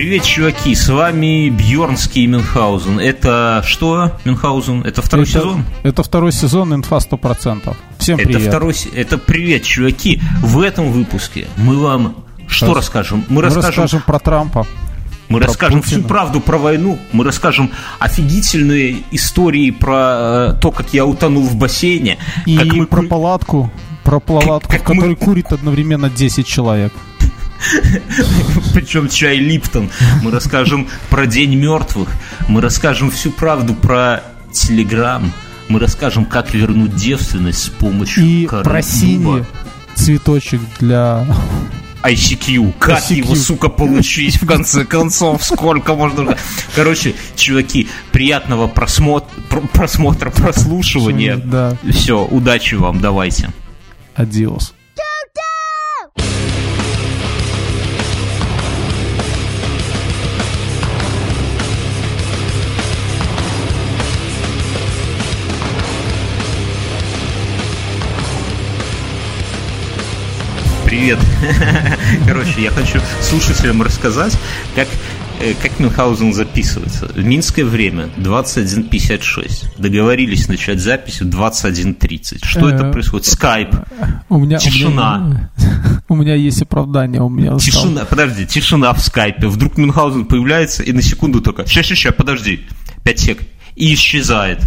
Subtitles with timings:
[0.00, 2.98] Привет, чуваки, с вами Бьорнский и Мюнхгаузен.
[2.98, 4.80] Это что, Мюнхгаузен?
[4.80, 5.64] Это второй это, сезон?
[5.82, 7.76] Это второй сезон, инфа 100%.
[7.98, 8.48] Всем это привет.
[8.48, 10.22] Второй, это привет, чуваки.
[10.40, 12.76] В этом выпуске мы вам что Раз...
[12.76, 13.26] расскажем?
[13.28, 13.66] Мы, мы расскажем...
[13.66, 14.66] расскажем про Трампа.
[15.28, 16.00] Мы про расскажем Путина.
[16.00, 21.56] всю правду про войну, мы расскажем офигительные истории про э, то, как я утонул в
[21.56, 22.16] бассейне.
[22.46, 22.86] И как мы...
[22.86, 23.70] про палатку,
[24.02, 25.16] про палатку, как, как в которой мы...
[25.16, 26.94] курит одновременно 10 человек.
[28.74, 29.90] Причем чай Липтон.
[30.22, 32.08] Мы расскажем про День мертвых.
[32.48, 35.32] Мы расскажем всю правду про Телеграм.
[35.68, 39.44] Мы расскажем, как вернуть девственность с помощью И про синий
[39.94, 41.26] цветочек для
[42.02, 42.74] ICQ.
[42.78, 43.14] Как ICQ.
[43.14, 45.44] его, сука, получить в конце концов?
[45.44, 46.36] Сколько можно...
[46.74, 51.36] Короче, чуваки, приятного просмотра, просмотра прослушивания.
[51.36, 51.76] Да.
[51.90, 53.50] Все, удачи вам, давайте.
[54.14, 54.74] Адиос.
[70.90, 71.20] Привет.
[72.26, 74.36] Короче, я хочу слушателям рассказать,
[74.74, 74.88] как
[75.40, 77.08] э, как Мюнхгаузен записывается.
[77.14, 79.66] Минское время 21.56.
[79.78, 82.44] Договорились начать запись в 21.30.
[82.44, 83.26] Что это э, происходит?
[83.26, 83.68] Скайп.
[84.28, 85.18] У меня, тишина.
[85.18, 87.22] У меня, у меня есть оправдание.
[87.22, 88.04] У меня тишина.
[88.04, 89.46] Подожди, тишина в скайпе.
[89.46, 92.66] Вдруг Мюнхгаузен появляется и на секунду только ща, ща, ща, подожди.
[93.04, 93.38] 5 сек.
[93.76, 94.58] И исчезает.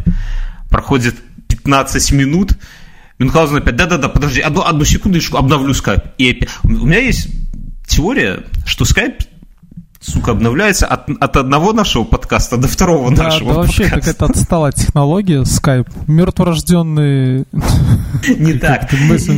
[0.69, 1.15] Проходит
[1.49, 2.53] 15 минут,
[3.19, 6.03] Мюнхгаузен опять, да-да-да, подожди, одну, одну секундочку, обновлю скайп.
[6.17, 6.49] И опять.
[6.63, 7.29] У меня есть
[7.87, 9.23] теория, что скайп
[10.03, 14.71] сука, обновляется от, от одного нашего подкаста до второго да, нашего да, вообще какая-то отсталая
[14.71, 15.87] технология Skype.
[16.07, 17.45] Мертворожденный
[18.37, 18.89] Не так.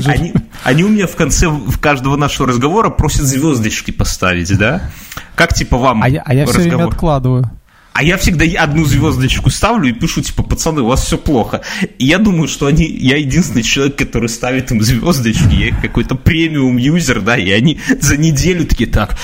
[0.06, 4.90] Они, они у меня в конце в каждого нашего разговора просят звездочки поставить, да?
[5.36, 7.52] Как типа вам А я, а я все время откладываю.
[7.96, 11.62] А я всегда одну звездочку ставлю и пишу, типа, пацаны, у вас все плохо.
[11.98, 16.76] И я думаю, что они, я единственный человек, который ставит им звездочки, я какой-то премиум
[16.76, 19.18] юзер, да, и они за неделю такие, так,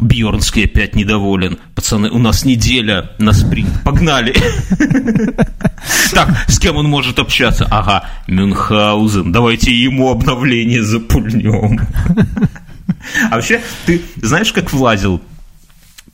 [0.00, 4.34] Бьернский опять недоволен, пацаны, у нас неделя на спринт, погнали.
[6.12, 7.66] Так, с кем он может общаться?
[7.70, 11.80] Ага, Мюнхгаузен, давайте ему обновление запульнем.
[13.30, 15.20] А вообще, ты знаешь, как влазил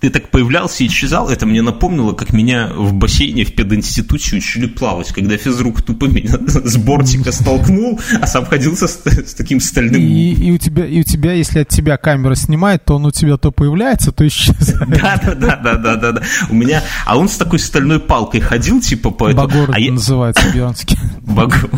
[0.02, 4.66] ты так появлялся и исчезал, это мне напомнило, как меня в бассейне в пединституте учили
[4.66, 10.02] плавать, когда физрук тупо меня с бортика столкнул, а сам ходил со, с таким стальным...
[10.02, 13.12] И, и, у тебя, и у тебя, если от тебя камера снимает, то он у
[13.12, 14.90] тебя то появляется, то исчезает.
[15.00, 16.22] Да-да-да-да-да-да.
[16.50, 16.82] У меня...
[17.06, 19.46] А он с такой стальной палкой ходил, типа, по этому...
[19.46, 19.92] Багор а я...
[19.92, 20.98] называется, Бьернский.
[21.20, 21.70] Багор.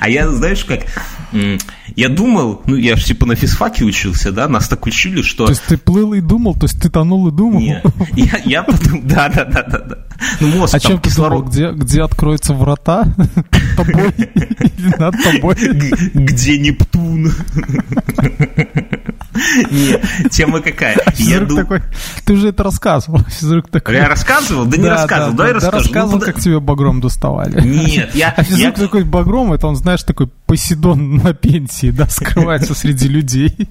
[0.00, 0.86] А я, знаешь, как...
[1.96, 5.44] Я думал, ну, я же типа на физфаке учился, да, нас так учили, что...
[5.44, 7.60] То есть ты плыл и думал, то есть ты тонул и думал?
[7.60, 7.84] Нет,
[8.16, 9.98] я, я подумал, да, да, да, да, да.
[10.40, 11.50] Ну, мозг, а чем кислород...
[11.50, 13.04] ты думал, где, где откроются врата?
[13.76, 15.56] Тобой или над тобой?
[16.14, 17.32] Где Нептун?
[19.70, 20.96] Нет, тема какая?
[21.16, 21.56] Я ду...
[21.56, 21.82] такой,
[22.24, 23.20] ты уже это рассказывал.
[23.28, 23.96] Физрук такой.
[23.96, 24.64] Я рассказывал?
[24.66, 25.72] Да не да, рассказывал, да, дай да, расскажу.
[25.72, 27.60] Да рассказывал, ну, как тебе багром доставали.
[27.60, 28.30] Нет, я...
[28.36, 28.84] А физрук я...
[28.84, 33.68] такой багром, это он, знаешь, такой Посейдон на пенсии, да, скрывается среди людей.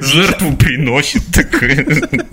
[0.00, 1.62] Жертву приносит так,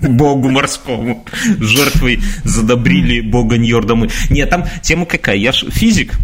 [0.00, 1.26] богу морскому.
[1.60, 3.96] Жертвой задобрили бога Ньорда
[4.30, 5.36] Нет, там тема какая?
[5.36, 6.14] Я ж физик,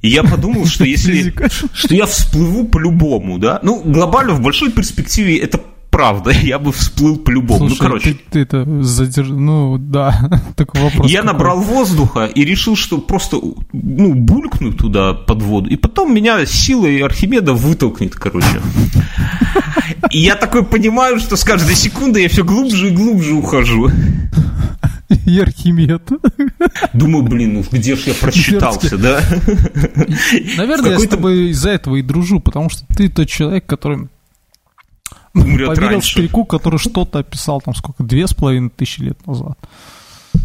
[0.00, 1.34] и я подумал, что если...
[1.72, 3.58] Что я всплыву по-любому, да?
[3.62, 5.60] Ну, глобально, в большой перспективе это
[5.90, 7.68] правда, я бы всплыл по-любому.
[7.68, 8.12] Ну, короче.
[8.12, 9.28] Ты, ты это задерж...
[9.28, 11.10] Ну, да, такой вопрос.
[11.10, 11.32] Я какой.
[11.32, 13.40] набрал воздуха и решил, что просто,
[13.72, 18.46] ну, булькну туда под воду, и потом меня силой Архимеда вытолкнет, короче.
[20.10, 23.90] И я такой понимаю, что с каждой секундой я все глубже и глубже ухожу.
[25.26, 26.10] И Архимед.
[26.92, 29.20] Думаю, блин, ну где ж я прочитался, да?
[30.56, 34.08] Наверное, я с тобой из-за этого и дружу, потому что ты тот человек, который
[35.34, 36.12] умрет Поверил раньше.
[36.12, 39.58] старику, который что-то описал там сколько, две с половиной тысячи лет назад.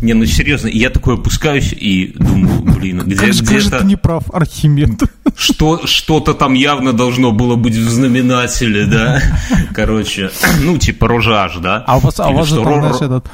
[0.02, 3.96] Не, ну серьезно, я такой опускаюсь и думаю, блин, где, как, где как ты не
[3.96, 5.02] прав, Архимед.
[5.36, 9.22] Что, что-то там явно должно было быть в знаменателе, да?
[9.74, 11.84] Короче, ну, типа рожаж, да?
[11.86, 13.28] А у вас, а у вас же там, знаешь, этот...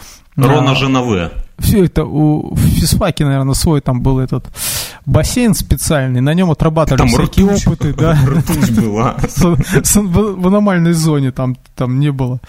[0.48, 4.48] Рона Женове все это у физфаке, наверное, свой там был этот
[5.06, 8.18] бассейн специальный, на нем отрабатывали там всякие ртуть, опыты, да.
[8.26, 9.18] Ртуть была.
[9.36, 12.40] В аномальной зоне там, там не было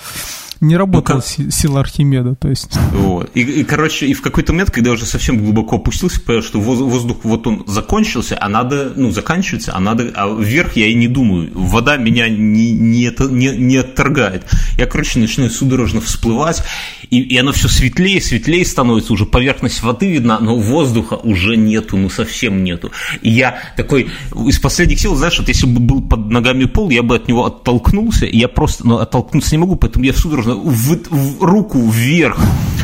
[0.61, 2.79] Не работала ну, сила Архимеда, то есть.
[2.93, 3.31] Вот.
[3.35, 6.61] И, и, короче, и в какой-то момент, когда я уже совсем глубоко опустился, понял, что
[6.61, 11.09] воздух вот он закончился, а надо, ну, заканчивается, а надо, а вверх я и не
[11.09, 11.51] думаю.
[11.55, 14.45] Вода меня не, не, это, не, не отторгает.
[14.77, 16.63] Я, короче, начинаю судорожно всплывать,
[17.09, 21.97] и, и оно все светлее, светлее становится, уже поверхность воды видна, но воздуха уже нету,
[21.97, 22.93] ну, совсем нету.
[23.23, 24.11] И я такой,
[24.47, 27.47] из последних сил, знаешь, вот если бы был под ногами пол, я бы от него
[27.47, 32.39] оттолкнулся, и я просто, ну, оттолкнуться не могу, поэтому я судорожно в, в руку вверх.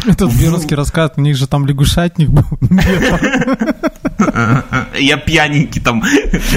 [0.06, 0.72] Этот в...
[0.74, 2.44] рассказ, у них же там лягушатник был.
[4.98, 6.02] Я пьяненький там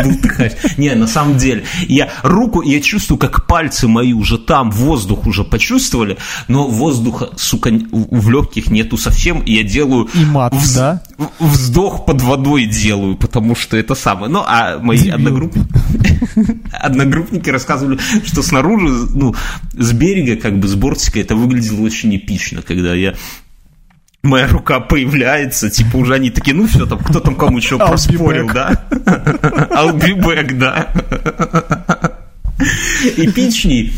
[0.03, 0.55] бултыхаюсь.
[0.77, 5.43] Не, на самом деле, я руку, я чувствую, как пальцы мои уже там, воздух уже
[5.43, 6.17] почувствовали,
[6.47, 10.09] но воздуха, сука, в легких нету совсем, и я делаю...
[10.13, 10.75] И мат, вз...
[10.75, 11.01] да?
[11.39, 14.31] Вздох под водой делаю, потому что это самое.
[14.31, 15.67] Ну, а мои одногруппники,
[16.71, 19.35] одногруппники рассказывали, что снаружи, ну,
[19.73, 23.15] с берега, как бы с бортика, это выглядело очень эпично, когда я
[24.23, 28.49] моя рука появляется, типа уже они такие, ну все, там кто там кому что проспорил,
[28.53, 28.85] да?
[28.91, 30.91] I'll be back, да.
[33.17, 33.93] Эпичней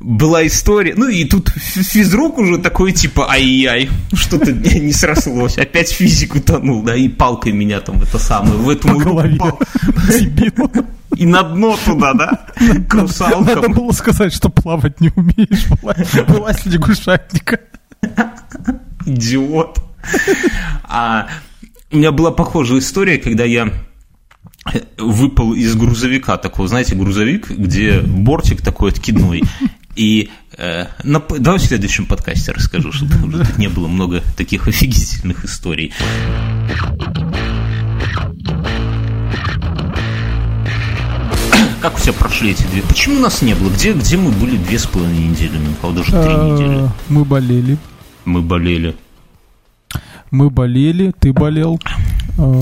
[0.00, 6.36] была история, ну и тут физрук уже такой, типа, ай-яй, что-то не срослось, опять физик
[6.36, 9.58] утонул, да, и палкой меня там это самое, в эту руку
[11.16, 12.46] И на дно туда, да?
[12.88, 13.44] К русалкам.
[13.44, 15.66] Надо было сказать, что плавать не умеешь,
[16.28, 17.58] вылазь лягушатника
[19.08, 19.78] идиот.
[20.90, 21.28] А
[21.92, 23.70] у меня была похожая история, когда я
[24.96, 29.42] выпал из грузовика такого, знаете, грузовик, где бортик такой откидной.
[29.96, 35.44] И э, на, давай в следующем подкасте расскажу, чтобы тут не было много таких офигительных
[35.44, 35.92] историй.
[41.80, 42.82] Как у тебя прошли эти две?
[42.82, 43.70] Почему нас не было?
[43.70, 45.52] Где, где мы были две с половиной недели?
[45.82, 46.90] Даже три а, недели.
[47.08, 47.78] Мы болели.
[48.28, 48.94] Мы болели.
[50.30, 51.80] Мы болели, ты болел.
[52.36, 52.58] А.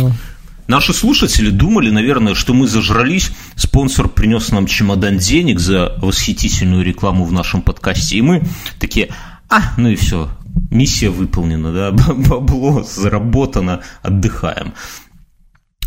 [0.69, 3.33] Наши слушатели думали, наверное, что мы зажрались.
[3.57, 8.17] Спонсор принес нам чемодан денег за восхитительную рекламу в нашем подкасте.
[8.17, 8.45] И мы
[8.79, 9.09] такие,
[9.49, 10.31] а, ну и все,
[10.71, 14.73] миссия выполнена, да, бабло заработано, отдыхаем.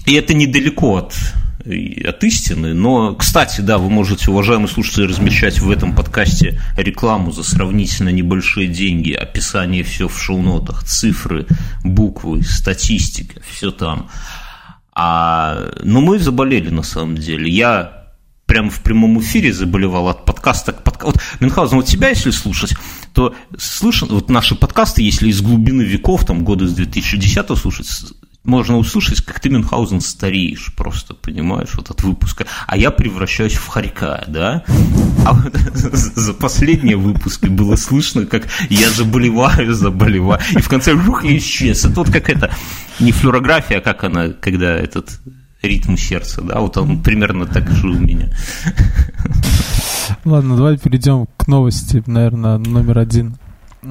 [0.06, 1.14] И это недалеко от
[1.66, 2.74] от истины.
[2.74, 8.68] Но, кстати, да, вы можете, уважаемые слушатели, размещать в этом подкасте рекламу за сравнительно небольшие
[8.68, 11.46] деньги, описание все в шоу-нотах, цифры,
[11.84, 14.10] буквы, статистика, все там.
[14.94, 17.50] А, но мы заболели на самом деле.
[17.50, 18.00] Я
[18.50, 21.14] прямо в прямом эфире заболевал от подкаста к подкасту.
[21.14, 22.74] Вот, Мюнхгаузен, вот тебя, если слушать,
[23.14, 27.88] то слышно, вот наши подкасты, если из глубины веков, там, года с 2010 слушать,
[28.50, 32.46] можно услышать, как ты, Мюнхгаузен, стареешь просто, понимаешь, вот от выпуска.
[32.68, 34.64] А я превращаюсь в хорька, да?
[35.26, 40.42] А вот за последние выпуски было слышно, как я заболеваю, заболеваю.
[40.52, 41.86] И в конце жух и исчез.
[41.86, 42.52] Это вот как это,
[43.00, 45.20] не флюорография, а как она, когда этот
[45.62, 48.30] ритм сердца, да, вот он примерно так же у меня.
[50.26, 53.38] Ладно, давай перейдем к новости, наверное, номер один.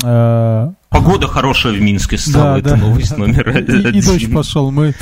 [0.03, 2.77] Э, Погода хорошая в Минске стала, да, это да.
[2.77, 3.89] новость номер один.
[3.89, 4.71] И, и дождь пошел.
[4.71, 4.95] Мы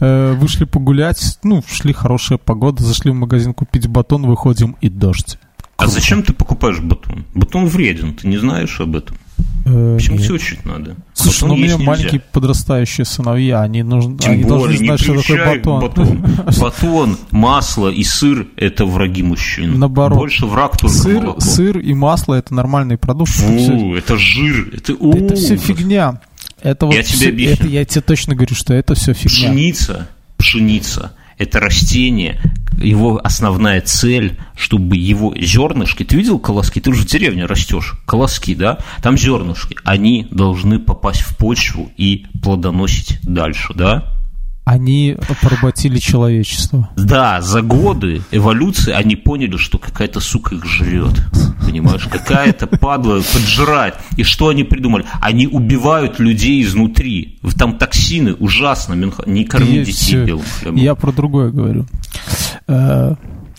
[0.00, 5.38] э, вышли погулять, ну, шли хорошая погода, зашли в магазин купить батон, выходим и дождь.
[5.76, 7.24] А зачем ты покупаешь батон?
[7.34, 9.16] Батон вреден, ты не знаешь об этом.
[9.64, 10.24] Э, Почему нет.
[10.24, 10.96] все учить надо?
[11.14, 15.22] Слушай, ну у меня маленькие подрастающие сыновья, они, нужны, Тем они более, должны знать, что
[15.22, 15.80] такое батон.
[15.80, 16.24] батон.
[16.60, 19.78] Батон, масло и сыр– это враги мужчин.
[19.78, 20.18] Наоборот.
[20.18, 21.40] Больше враг только сыр, молоко.
[21.40, 23.32] Сыр и масло– это нормальные продукты.
[23.32, 26.20] Фу, это жир, это Это все фигня.
[26.62, 27.54] Это вот я все, тебе объясню.
[27.54, 29.50] Это, я тебе точно говорю, что это все фигня.
[29.50, 32.38] Пшеница, пшеница– это растение,
[32.76, 38.54] его основная цель, чтобы его зернышки, ты видел колоски, ты уже в деревне растешь, колоски,
[38.54, 44.19] да, там зернышки, они должны попасть в почву и плодоносить дальше, да?
[44.64, 46.90] Они поработили человечество.
[46.96, 51.20] Да, за годы эволюции они поняли, что какая-то сука их жрет.
[51.64, 53.94] Понимаешь, какая-то падла поджирает.
[54.16, 55.04] И что они придумали?
[55.20, 57.38] Они убивают людей изнутри.
[57.58, 58.94] Там токсины ужасно.
[59.26, 60.24] Не корми детей все.
[60.24, 60.78] белым хлебом.
[60.78, 61.86] Я про другое говорю.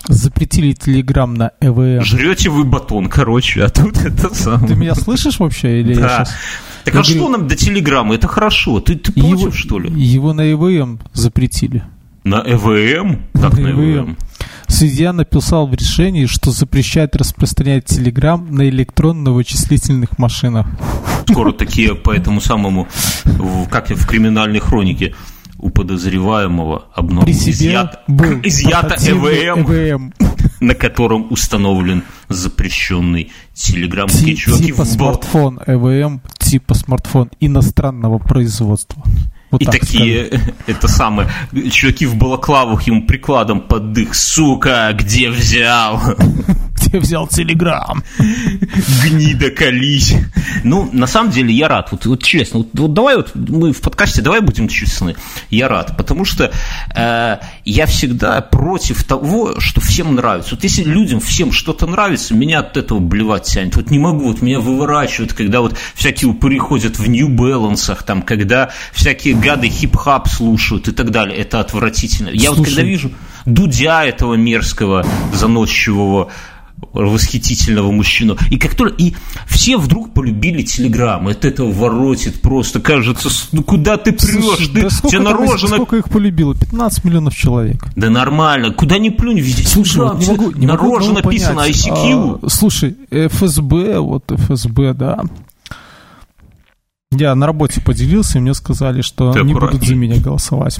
[0.08, 2.03] Запретили телеграм на ЭВМ.
[2.03, 4.67] Жрете вы батон, короче, а тут это самое.
[4.67, 5.81] Ты меня слышишь вообще?
[5.81, 6.01] Или да.
[6.01, 6.36] я сейчас...
[6.84, 8.15] Так я а говорю, что нам до телеграммы?
[8.15, 8.79] Это хорошо.
[8.79, 9.91] Ты, ты против, его, что ли?
[10.01, 11.84] Его на ЭВМ запретили.
[12.24, 13.22] На ЭВМ?
[13.34, 14.17] Как на, на ЭВМ?
[14.67, 20.65] Судья написал в решении, что запрещает распространять телеграм на электронно-вычислительных машинах.
[21.29, 22.88] Скоро такие по этому самому,
[23.70, 25.13] как в криминальной хронике,
[25.61, 30.13] у подозреваемого обнаружен изъят, был изъято ЭВМ, ЭВМ,
[30.59, 34.07] на котором установлен запрещенный Телеграм.
[34.07, 39.03] Ти- типа смартфон ЭВМ, типа смартфон иностранного производства.
[39.51, 40.53] Вот и такие, скажем.
[40.67, 41.29] это самое,
[41.71, 46.01] чуваки в балаклавах ему прикладом под дых, сука, где взял?
[46.81, 48.03] Где взял телеграм?
[49.03, 50.15] Гнида колись.
[50.63, 53.81] Ну, на самом деле, я рад, вот, вот честно, вот, вот давай вот мы в
[53.81, 55.15] подкасте, давай будем честны,
[55.50, 56.51] я рад, потому что
[56.95, 60.55] э, я всегда против того, что всем нравится.
[60.55, 63.75] Вот если людям всем что-то нравится, меня от этого блевать тянет.
[63.75, 68.21] Вот не могу, вот меня выворачивают, когда вот всякие упыри ходят в New Balance, там,
[68.21, 71.38] когда всякие гады хип-хап слушают и так далее.
[71.38, 72.29] Это отвратительно.
[72.29, 72.57] Я Слушай.
[72.57, 73.11] вот когда вижу
[73.45, 76.31] Дудя этого мерзкого, заносчивого,
[76.93, 78.38] восхитительного мужчину.
[78.50, 79.13] И как только и
[79.47, 81.27] все вдруг полюбили Телеграм.
[81.27, 82.79] Это этого воротит просто.
[82.79, 84.67] Кажется, ну куда ты прешь?
[84.73, 85.75] Ты, да сколько, тебя нарожено...
[85.75, 86.55] сколько их полюбило?
[86.55, 87.85] 15 миллионов человек.
[87.95, 88.71] Да нормально.
[88.71, 89.63] Куда ни плюнь, везде.
[89.63, 91.88] Слушай, вот не могу, не нароже написано понять.
[91.88, 92.39] ICQ.
[92.43, 95.21] А, слушай, ФСБ, вот ФСБ, да,
[97.11, 99.79] я на работе поделился, и мне сказали, что Ты они аккуратней.
[99.79, 100.79] будут за меня голосовать.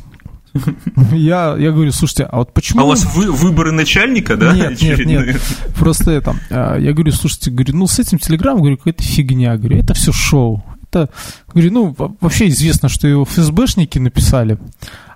[1.12, 2.82] Я, я говорю, слушайте, а вот почему...
[2.82, 4.54] А у вас вы, выборы начальника, да?
[4.54, 5.42] Нет, нет, нет.
[5.78, 6.36] Просто это...
[6.50, 9.56] А, я говорю, слушайте, говорю, ну с этим телеграммом, говорю, какая-то фигня.
[9.58, 10.64] Говорю, это все шоу.
[10.84, 11.10] Это,
[11.54, 14.58] говорю, ну вообще известно, что его ФСБшники написали.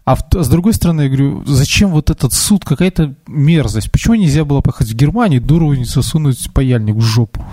[0.06, 3.92] А, а с другой стороны, я говорю, зачем вот этот суд, какая-то мерзость?
[3.92, 7.44] Почему нельзя было поехать в Германию, дуру не засунуть паяльник в жопу?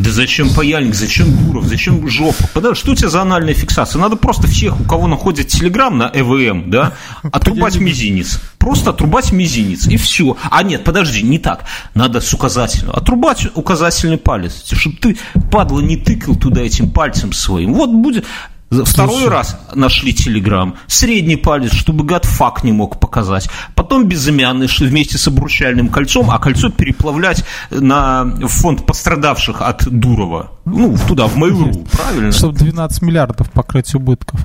[0.00, 2.48] Да зачем паяльник, зачем Гуров, зачем жопа?
[2.54, 4.00] Подожди, что у тебя за анальная фиксация?
[4.00, 8.40] Надо просто всех, у кого находит телеграм на ЭВМ, да, отрубать мизинец.
[8.56, 10.38] Просто отрубать мизинец, и все.
[10.50, 11.64] А нет, подожди, не так.
[11.92, 12.96] Надо с указательного.
[12.96, 15.18] Отрубать указательный палец, чтобы ты,
[15.50, 17.74] падла, не тыкал туда этим пальцем своим.
[17.74, 18.24] Вот будет...
[18.70, 19.28] Второй Слушай.
[19.28, 20.76] раз нашли телеграм.
[20.86, 23.50] Средний палец, чтобы гад факт не мог показать.
[23.74, 30.52] Потом безымянный, вместе с обручальным кольцом, а кольцо переплавлять на фонд пострадавших от Дурова.
[30.64, 32.30] Ну, туда, в Mail.ru, правильно?
[32.30, 34.40] Чтобы 12 миллиардов покрыть убытков.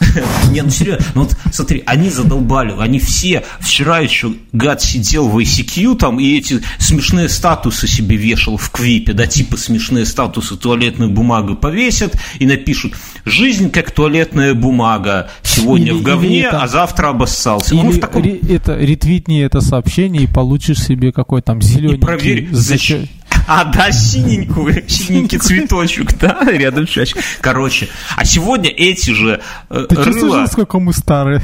[0.50, 5.38] Не, ну серьезно, ну вот смотри, они задолбали, они все, вчера еще гад сидел в
[5.38, 11.10] ICQ там и эти смешные статусы себе вешал в Квипе, да, типа смешные статусы туалетную
[11.10, 17.08] бумагу повесят и напишут «Жизнь как туалетная бумага, сегодня или, в говне, это, а завтра
[17.08, 17.74] обоссался».
[17.74, 18.22] Или ну, в таком...
[18.22, 21.98] это, ретвитни это сообщение и получишь себе какой там зелененький...
[21.98, 23.06] И проверь, зачем...
[23.46, 27.16] А, да, синенькую, синенький цветочек, да, рядом чаще.
[27.40, 30.06] Короче, а сегодня эти же э, Ты рыла...
[30.06, 31.42] чувствуешь, насколько мы старые?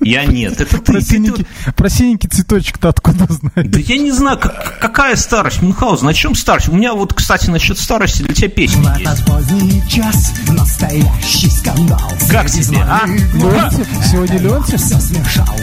[0.00, 0.92] Я нет, это ты.
[0.92, 1.72] Про синенький, ты...
[1.72, 3.68] Про синенький цветочек-то откуда знаешь?
[3.70, 6.68] Да я не знаю, как, какая старость, Мюнхгаузен, на чем старость?
[6.68, 9.88] У меня вот, кстати, насчет старости для тебя песня есть.
[9.88, 12.12] час настоящий скандал.
[12.30, 13.06] Как тебе, а?
[13.06, 13.88] Леонтьев?
[14.10, 14.80] Сегодня Леонтьев?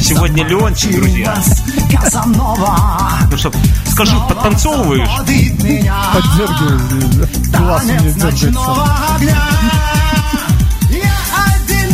[0.01, 1.43] Сегодня Леонтьев, друзья.
[3.29, 3.51] Ну что,
[3.87, 5.22] скажи, подтанцовываешь?
[6.13, 8.49] Поддергивает, глаз мне дергается.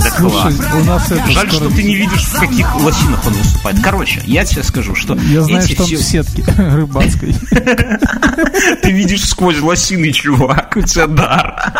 [0.03, 3.77] Да Слушай, у нас это Жаль, что ты не видишь, в каких лосинах он выступает.
[3.81, 5.15] Короче, я тебе скажу, что...
[5.15, 5.97] Я знаю, что он все...
[5.97, 7.35] в сетке рыбацкой.
[8.81, 11.73] Ты видишь сквозь лосины, чувак, у тебя дар.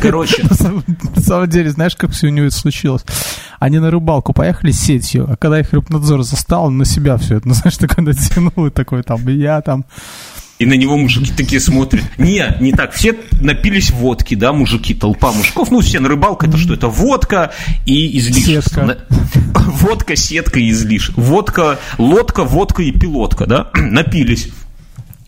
[0.00, 0.42] Короче.
[0.42, 3.04] На самом деле, знаешь, как все у него это случилось?
[3.58, 7.36] Они на рыбалку поехали с сетью, а когда их рыбнадзор застал, он на себя все
[7.36, 9.84] это, ну, знаешь, такой натянул, и такой там, я там
[10.58, 12.04] и на него мужики такие смотрят.
[12.18, 12.92] Не, не так.
[12.92, 15.70] Все напились водки, да, мужики, толпа мужиков.
[15.70, 16.74] Ну, все на рыбалку это что?
[16.74, 17.52] Это водка
[17.84, 18.96] и излишество.
[19.54, 21.20] Водка, сетка и излишество.
[21.20, 23.70] Водка, лодка, водка и пилотка, да?
[23.74, 24.48] Напились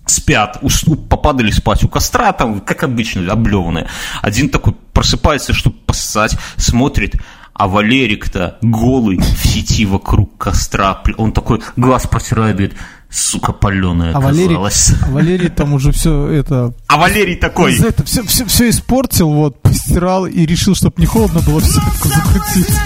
[0.06, 0.62] спят,
[1.10, 3.88] попадали спать у костра, там, как обычно, облеванные.
[4.22, 7.16] Один такой просыпается, чтобы поссать, смотрит,
[7.52, 11.02] а Валерик-то голый в сети вокруг костра.
[11.16, 12.76] Он такой глаз протирает, говорит,
[13.10, 16.74] сука паленая а Валерий, а Валерий там уже все это...
[16.86, 17.78] А Валерий такой...
[17.78, 22.82] Это все, все, все испортил, вот, постирал и решил, чтобы не холодно было все закрутиться.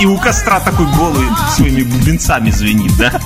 [0.00, 3.20] И у костра такой голый своими бубенцами звенит, да?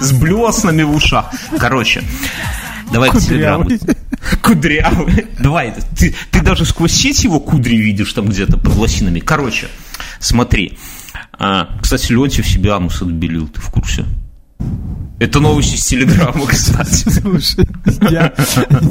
[0.00, 1.32] С блеснами в ушах.
[1.58, 2.02] Короче,
[2.92, 3.80] давай Кудрявый.
[4.42, 5.26] Кудрявый.
[5.38, 9.20] Давай, ты, ты даже сквозь сеть его кудри видишь там где-то под лосинами.
[9.20, 9.68] Короче,
[10.18, 10.78] смотри.
[11.42, 14.04] А, кстати, Леонтьев себе анус отбелил, ты в курсе?
[15.18, 17.08] Это новости с Телеграма, кстати.
[17.20, 17.66] Слушай,
[18.10, 18.34] я,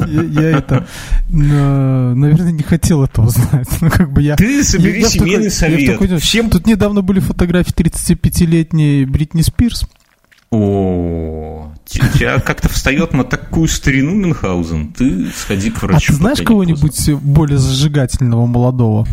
[0.08, 0.88] я, я это,
[1.29, 3.68] наверное, не хотел этого знать.
[3.82, 5.79] Ну, как бы я, Ты собери я, семейный я совет.
[5.79, 6.50] Я такой, Всем...
[6.50, 9.88] Тут недавно были фотографии 35-летней Бритни Спирс.
[10.50, 14.94] О, тебя как-то встает на такую старину Мюнхгаузен.
[14.94, 15.98] Ты сходи к врачу.
[15.98, 19.08] А ты знаешь кого-нибудь более зажигательного молодого?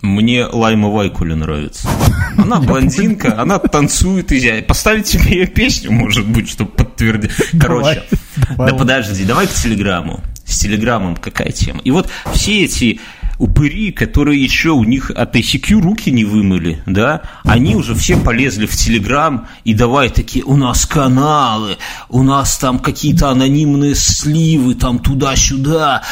[0.00, 1.88] Мне Лайма Вайкули нравится.
[2.36, 4.62] Она блондинка, она танцует изя.
[4.62, 7.32] Поставите мне ее песню, может быть, чтобы подтвердить.
[7.60, 8.04] Короче,
[8.56, 10.22] да подожди, давай к телеграмму.
[10.44, 11.80] С телеграммом какая тема?
[11.84, 13.00] И вот все эти
[13.38, 18.66] упыри, которые еще у них от ICQ руки не вымыли, да, они уже все полезли
[18.66, 21.76] в Телеграм и давай такие, у нас каналы,
[22.08, 26.02] у нас там какие-то анонимные сливы, там туда-сюда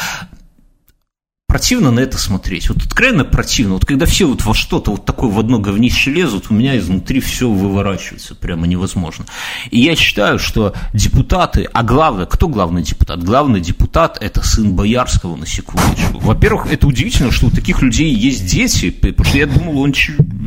[1.47, 2.67] противно на это смотреть.
[2.69, 3.75] Вот откровенно противно.
[3.75, 7.21] Вот когда все вот во что-то вот такое в одно говнище лезут, у меня изнутри
[7.21, 8.35] все выворачивается.
[8.35, 9.25] Прямо невозможно.
[9.71, 13.23] И я считаю, что депутаты, а главное, кто главный депутат?
[13.23, 16.19] Главный депутат– это сын Боярского, на секундочку.
[16.19, 19.93] Во-первых, это удивительно, что у таких людей есть дети, потому что я думал, он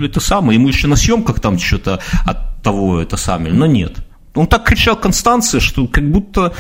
[0.03, 3.97] это самое, ему еще на съемках там что-то от того это самое, но нет.
[4.35, 6.53] Он так кричал Констанция, что как будто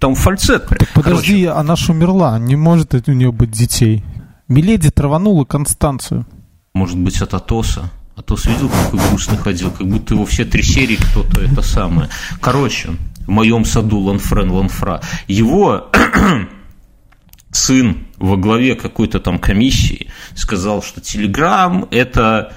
[0.00, 0.66] там фальцет.
[0.66, 1.60] Так подожди, Короче.
[1.60, 4.02] она ж умерла, не может у нее быть детей.
[4.48, 6.26] Миледи траванула Констанцию.
[6.74, 7.90] Может быть, от Атоса.
[8.16, 12.08] Атос видел, какой грустный ходил, как будто его все три серии кто-то это самое.
[12.40, 12.90] Короче,
[13.26, 15.00] в моем саду Ланфрен Ланфра.
[15.28, 15.90] Его
[17.52, 22.52] сын во главе какой-то там комиссии сказал, что Телеграм это...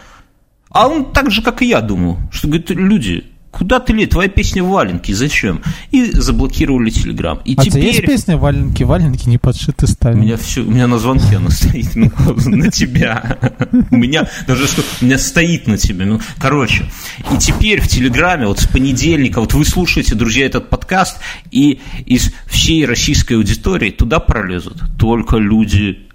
[0.70, 4.08] А он так же, как и я думал, что, говорит, люди, Куда ты ли?
[4.08, 5.62] Твоя песня «Валенки», зачем?
[5.92, 7.40] И заблокировали Телеграм.
[7.46, 7.86] И а теперь...
[7.86, 10.16] есть песня «Валенки», «Валенки» не подшиты стали.
[10.16, 12.12] У меня все, у меня на звонке она стоит ну,
[12.48, 13.38] на тебя.
[13.92, 16.06] У меня даже что, у меня стоит на тебе.
[16.06, 16.86] Ну, короче,
[17.32, 21.20] и теперь в Телеграме, вот с понедельника, вот вы слушаете, друзья, этот подкаст,
[21.52, 26.08] и из всей российской аудитории туда пролезут только люди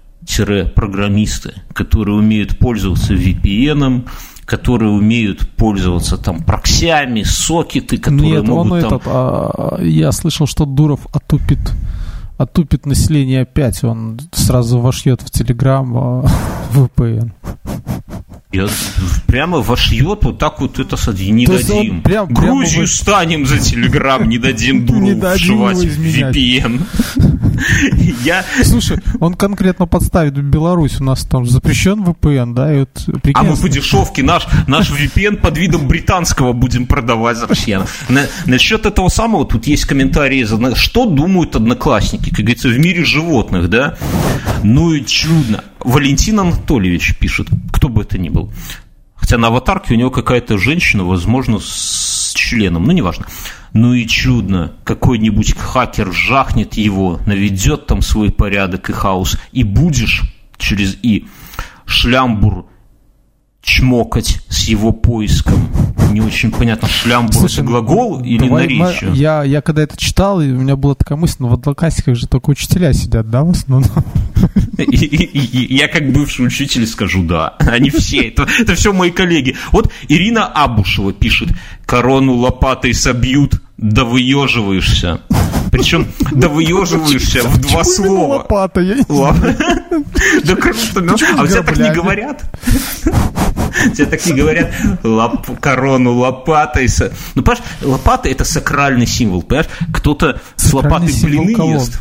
[0.75, 4.07] программисты, которые умеют пользоваться VPN,
[4.49, 8.93] которые умеют пользоваться там проксями, сокеты, которые Нет, могут он там...
[8.93, 11.59] этот, а, я слышал, что Дуров отупит
[12.37, 16.25] отупит население опять, он сразу вошьет в Телеграм а,
[16.73, 17.31] VPN.
[18.51, 18.67] Я
[19.27, 22.01] прямо вошьет вот так вот это сади, не То дадим.
[22.01, 26.81] Прям, Грузию прямо станем за Телеграм, не дадим дуру вшивать в VPN.
[28.23, 28.45] Я...
[28.63, 32.73] Слушай, он конкретно подставит Беларусь, у нас там запрещен VPN, да?
[32.73, 37.47] И вот, а мы по дешевке наш, наш VPN под видом британского будем продавать за
[37.47, 37.85] россиян.
[38.07, 43.69] На, насчет этого самого тут есть комментарии, что думают одноклассники, как говорится, в мире животных,
[43.69, 43.97] да?
[44.63, 45.63] Ну и чудно.
[45.79, 48.51] Валентин Анатольевич пишет, кто бы это ни был.
[49.15, 53.25] Хотя на аватарке у него какая-то женщина, возможно, с членом, ну, неважно.
[53.73, 60.23] Ну и чудно, какой-нибудь хакер жахнет его, наведет там свой порядок и хаос, и будешь
[60.57, 61.27] через «и»
[61.85, 62.68] шлямбур
[63.61, 65.69] чмокать с его поиском.
[66.11, 69.11] Не очень понятно, шлямбур Слушай, это глагол или давай, наречие?
[69.13, 72.27] Я, я когда это читал, и у меня была такая мысль, ну в одноклассниках же
[72.27, 73.89] только учителя сидят, да, в основном?
[74.77, 77.55] Я как бывший учитель скажу да.
[77.59, 78.29] Они все.
[78.29, 79.55] Это, это все мои коллеги.
[79.71, 81.49] Вот Ирина Абушева пишет.
[81.85, 85.21] Корону лопатой собьют, да выеживаешься.
[85.71, 88.37] Причем да выеживаешься в два слова.
[88.39, 88.95] Лопата, я
[90.43, 91.15] Да круто.
[91.37, 92.43] А у тебя так не говорят?
[93.95, 94.71] Тебе так не говорят
[95.03, 96.89] лап, корону лопатой.
[97.35, 99.69] Ну, понимаешь, лопата это сакральный символ, понимаешь?
[99.93, 101.99] Кто-то с лопатой блины ест.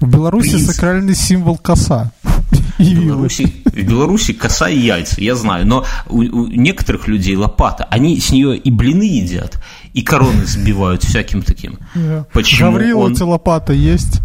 [0.00, 0.66] В Беларуси Принц.
[0.66, 2.12] сакральный символ коса.
[2.78, 7.84] В Беларуси, в Беларуси коса и яйца, я знаю, но у, у некоторых людей лопата,
[7.84, 9.62] они с нее и блины едят,
[9.94, 11.78] и короны сбивают всяким таким.
[12.32, 13.16] Почему Гаврила, он...
[13.22, 14.20] лопата есть?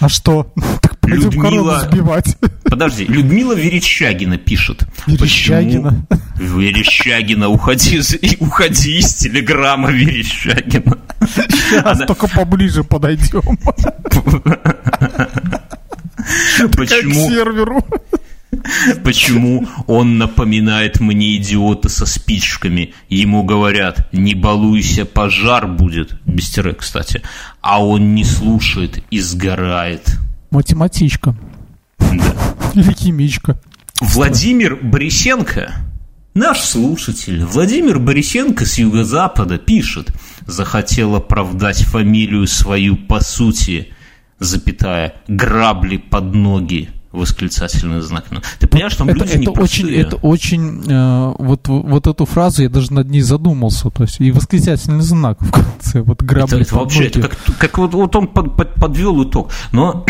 [0.00, 0.52] А что?
[0.80, 1.80] Так пойдем Людмила...
[1.80, 2.36] сбивать.
[2.64, 4.86] Подожди, Людмила Верещагина пишет.
[5.06, 6.06] Верещагина?
[6.08, 6.60] Почему?
[6.60, 8.00] Верещагина, уходи,
[8.40, 10.98] уходи из телеграмма Верещагина.
[11.20, 12.06] Сейчас Она...
[12.06, 13.42] только поближе подойдем.
[16.76, 17.10] Почему?
[17.10, 17.84] К серверу.
[19.04, 22.94] Почему он напоминает мне идиота со спичками?
[23.08, 26.14] Ему говорят, не балуйся, пожар будет.
[26.24, 27.22] Без тире, кстати.
[27.60, 30.18] А он не слушает и сгорает.
[30.50, 31.36] Математичка.
[31.98, 32.34] Да.
[32.74, 33.60] Или химичка.
[34.00, 35.72] Владимир Борисенко,
[36.34, 40.10] наш слушатель, Владимир Борисенко с юго-запада пишет,
[40.46, 43.88] захотел оправдать фамилию свою по сути,
[44.38, 48.26] запятая, грабли под ноги восклицательный знак.
[48.30, 52.62] Ну, ты понимаешь, там это, люди это очень, это очень, э, вот, вот эту фразу
[52.62, 56.62] я даже над ней задумался, то есть и восклицательный знак в конце, вот грабли Это,
[56.62, 60.06] это вообще, это как, как вот, вот он под, под, подвел итог, но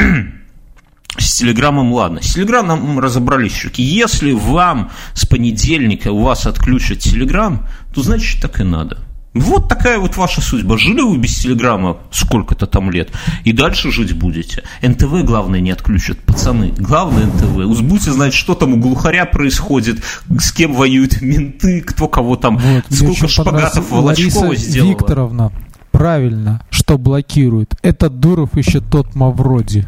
[1.16, 2.22] с Телеграмом ладно.
[2.22, 3.82] С Телеграмом разобрались, чуваки.
[3.82, 8.98] Если вам с понедельника у вас отключат Телеграм, то значит так и надо.
[9.32, 10.76] Вот такая вот ваша судьба.
[10.76, 13.10] Жили вы без телеграмма сколько-то там лет,
[13.44, 14.64] и дальше жить будете.
[14.82, 16.18] НТВ, главное, не отключат.
[16.18, 17.80] Пацаны, главное НТВ.
[17.80, 20.02] Будете знать, что там у глухаря происходит,
[20.38, 24.90] с кем воюют менты, кто кого там, вот, сколько шпагатов Волочкова сделала.
[24.90, 25.52] Викторовна,
[25.92, 27.76] правильно, что блокирует.
[27.82, 29.86] Этот Дуров еще тот Мавроди.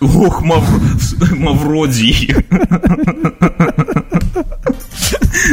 [0.00, 0.66] Ох, Мав...
[1.32, 2.34] Мавроди.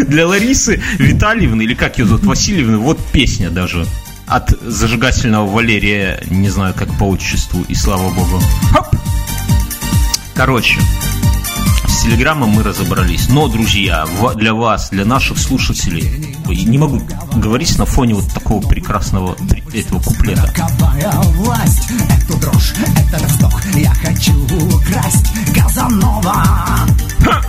[0.08, 3.86] Для Ларисы Витальевны, или как ее зовут, Васильевны, вот песня даже
[4.28, 8.42] от зажигательного Валерия, не знаю, как по отчеству, и слава богу.
[8.72, 8.88] Хоп!
[10.36, 10.80] Короче,
[11.88, 13.30] с телеграммом мы разобрались.
[13.30, 14.06] Но, друзья,
[14.36, 17.02] для вас, для наших слушателей, не могу
[17.36, 19.36] говорить на фоне вот такого прекрасного
[19.74, 20.54] этого куплета.
[21.38, 21.90] власть,
[22.22, 22.74] эту дрожь,
[23.08, 24.34] этот вздох, я хочу
[24.76, 26.44] украсть Казанова.
[27.24, 27.42] Ха!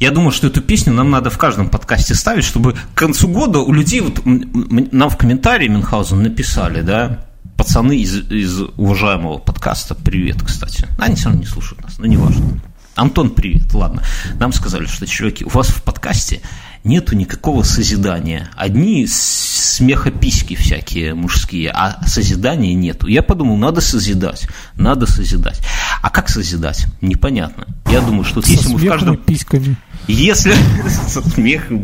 [0.00, 3.60] Я думаю, что эту песню нам надо в каждом подкасте ставить, чтобы к концу года
[3.60, 7.24] у людей, вот нам в комментарии Мюнхгаузен написали, да,
[7.56, 10.88] пацаны из, из уважаемого подкаста, привет, кстати.
[10.98, 12.60] Они все равно не слушают нас, но неважно.
[12.96, 14.02] Антон, привет, ладно.
[14.38, 16.42] Нам сказали, что, чуваки, у вас в подкасте
[16.84, 18.50] нету никакого созидания.
[18.56, 23.06] Одни смехописьки всякие мужские, а созидания нету.
[23.08, 25.60] Я подумал, надо созидать, надо созидать.
[26.04, 26.86] А как созидать?
[27.00, 27.66] Непонятно.
[27.90, 29.16] Я думаю, что Со если мы в каждом...
[29.16, 29.74] письками.
[30.06, 30.54] Если
[31.08, 31.82] со смехом,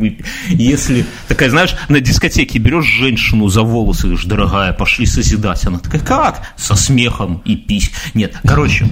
[0.48, 5.64] если такая, знаешь, на дискотеке берешь женщину за волосы, говоришь, дорогая, пошли созидать.
[5.64, 6.42] Она такая, как?
[6.58, 7.92] Со смехом и пись.
[8.12, 8.88] Нет, короче,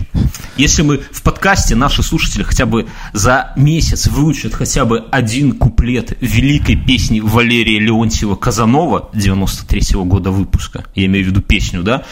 [0.56, 6.16] если мы в подкасте наши слушатели хотя бы за месяц выучат хотя бы один куплет
[6.22, 12.04] великой песни Валерия Леонтьева Казанова 93 -го года выпуска, я имею в виду песню, да,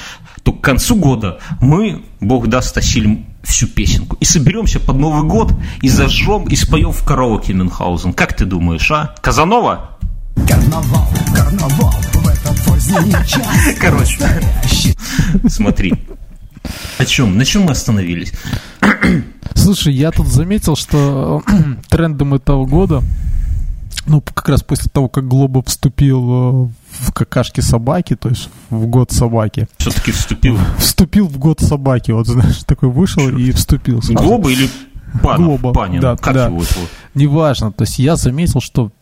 [0.46, 4.16] то к концу года мы, бог даст, тащили всю песенку.
[4.20, 8.12] И соберемся под Новый год и зажжем, и споем в караоке Мюнхгаузен.
[8.12, 9.12] Как ты думаешь, а?
[9.20, 9.98] Казанова?
[10.48, 13.44] Карнавал, карнавал в этот поздний час.
[13.80, 14.18] Короче,
[15.48, 15.94] смотри.
[16.98, 17.36] О чем?
[17.36, 18.32] На чем мы остановились?
[19.56, 21.42] Слушай, я тут заметил, что
[21.88, 23.02] трендом этого года
[24.06, 28.86] ну, как раз после того, как Глоба вступил э, в какашки собаки, то есть в
[28.86, 29.68] год собаки.
[29.78, 30.58] Все-таки вступил?
[30.78, 33.38] Вступил в год собаки, вот знаешь, такой вышел Черт.
[33.38, 34.02] и вступил.
[34.02, 34.22] Сразу.
[34.22, 34.68] Глоба или
[35.22, 35.60] Панов?
[35.60, 36.00] Глоба, Панин?
[36.00, 36.46] да, как да.
[36.46, 36.62] его?
[37.14, 38.92] Неважно, то есть я заметил, что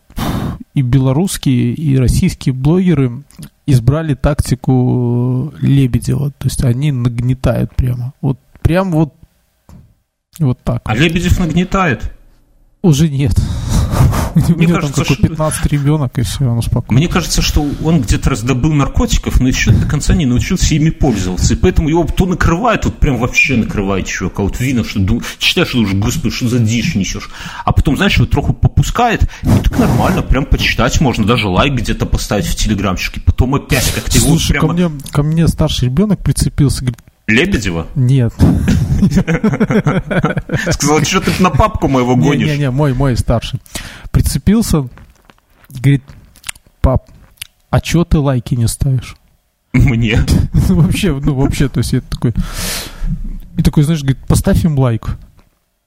[0.73, 3.23] и белорусские, и российские блогеры
[3.65, 9.13] избрали тактику Лебедева, то есть они нагнетают прямо, вот прям вот
[10.39, 10.81] вот так.
[10.85, 12.11] А Лебедев нагнетает?
[12.81, 13.33] Уже нет.
[14.55, 15.15] Мне кажется, что...
[15.15, 16.97] 15 ребенок, и все, он успокоен.
[16.97, 21.53] Мне кажется, что он где-то раздобыл наркотиков, но еще до конца не научился ими пользоваться.
[21.53, 24.43] И поэтому его то накрывает, вот прям вообще накрывает чувака.
[24.43, 24.99] Вот видно, что
[25.37, 27.29] читаешь, что уже, господи, что за дичь несешь.
[27.63, 32.05] А потом, знаешь, его троху попускает, и так нормально, прям почитать можно, даже лайк где-то
[32.05, 33.21] поставить в телеграмчике.
[33.21, 34.67] Потом опять как-то его Слушай, прямо...
[34.67, 37.87] ко, мне, ко мне старший ребенок прицепился, говорит, Лебедева?
[37.95, 38.33] Нет.
[40.69, 42.47] Сказал, что ты на папку моего гонишь?
[42.47, 43.59] Не-не-не, мой, мой старший.
[44.25, 44.89] Прицепился,
[45.69, 46.01] говорит,
[46.81, 47.11] пап,
[47.69, 49.15] а чего ты лайки не ставишь?
[49.71, 50.19] Мне?
[50.67, 52.33] Ну, вообще, ну, вообще, то есть я такой...
[53.55, 55.15] И такой, знаешь, говорит, поставь им лайк.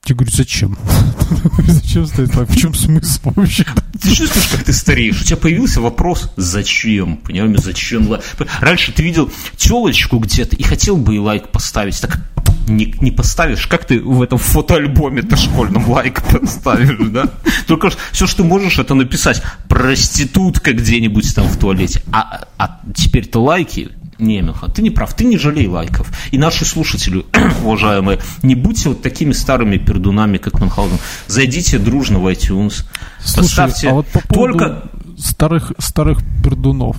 [0.06, 0.78] Я говорю, зачем?
[1.66, 2.48] зачем ставить лайк?
[2.48, 3.66] В чем смысл вообще?
[4.00, 5.20] Ты чувствуешь, как ты стареешь?
[5.20, 7.16] У тебя появился вопрос, зачем?
[7.16, 8.22] Понимаешь, зачем лайк?
[8.60, 12.00] Раньше ты видел телочку где-то и хотел бы и лайк поставить.
[12.00, 12.20] Так
[12.68, 17.28] не, не поставишь, как ты в этом фотоальбоме-то школьном лайк поставишь, да?
[17.66, 22.02] Только все, что ты можешь, это написать проститутка где-нибудь там в туалете.
[22.12, 26.10] А, а теперь-то лайки не, Миха, ты не прав, ты не жалей лайков.
[26.32, 27.24] И наши слушатели,
[27.62, 30.98] уважаемые, не будьте вот такими старыми пердунами, как Мюнхгаузен.
[31.28, 32.84] Зайдите дружно в iTunes,
[33.20, 34.90] Слушай, поставьте а вот по только...
[35.16, 36.96] старых, старых пердунов.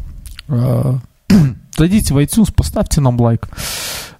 [0.47, 0.99] А,
[1.77, 3.49] зайдите в iTunes, поставьте нам лайк.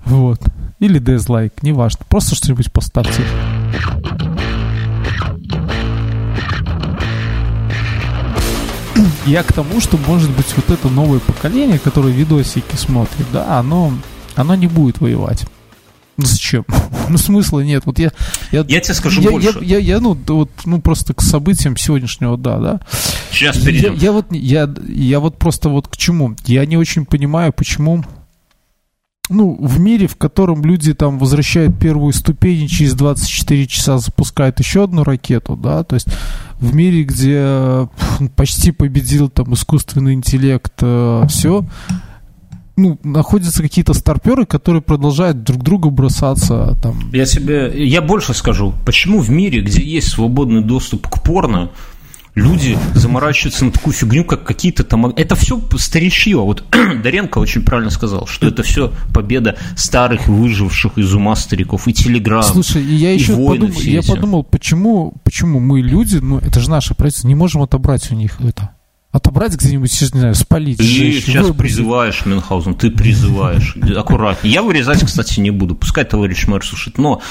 [0.04, 0.42] Вот.
[0.80, 2.06] Или дизлайк, неважно.
[2.08, 3.24] Просто что-нибудь поставьте.
[9.26, 13.94] я к тому, что, может быть, вот это новое поколение, которое видосики смотрит, да, оно,
[14.36, 15.46] оно не будет воевать.
[16.18, 16.65] Ну зачем?
[17.10, 17.88] Ну смысла нет.
[17.88, 18.12] Вот я,
[18.52, 19.58] я, я тебе скажу я, больше.
[19.62, 22.82] Я, я, я, ну, вот, ну просто к событиям сегодняшнего, да, да.
[23.32, 23.96] Сейчас перейдем.
[23.96, 26.36] Я, я вот, я, я вот просто вот к чему.
[26.46, 28.04] Я не очень понимаю, почему
[29.30, 34.60] ну, в мире, в котором люди там возвращают первую ступень и через 24 часа запускают
[34.60, 36.08] еще одну ракету, да, то есть
[36.60, 37.88] в мире, где
[38.36, 41.65] почти победил там искусственный интеллект, э, все,
[42.76, 47.12] ну, находятся какие-то старперы, которые продолжают друг друга бросаться там.
[47.13, 51.70] Я себе, я больше скажу, почему в мире, где есть свободный доступ к порно,
[52.39, 55.08] люди заморачиваются на такую фигню, как какие-то там...
[55.08, 56.38] Это все старичье.
[56.38, 56.63] Вот
[57.04, 61.88] Доренко очень правильно сказал, что это все победа старых выживших из ума стариков.
[61.88, 66.69] И Телеграм, Слушай, я еще подумал, я подумал, почему, почему мы люди, ну это же
[66.69, 68.71] наше правительство, не можем отобрать у них это
[69.12, 70.78] отобрать где-нибудь, не знаю, спалить.
[70.78, 71.78] Ты сейчас выбросить.
[71.78, 73.76] призываешь, Мюнхгаузен, ты призываешь.
[73.98, 74.54] Аккуратнее.
[74.54, 75.76] Я вырезать, кстати, не буду.
[75.76, 76.98] Пускай товарищ мэр слушает.
[76.98, 77.22] Но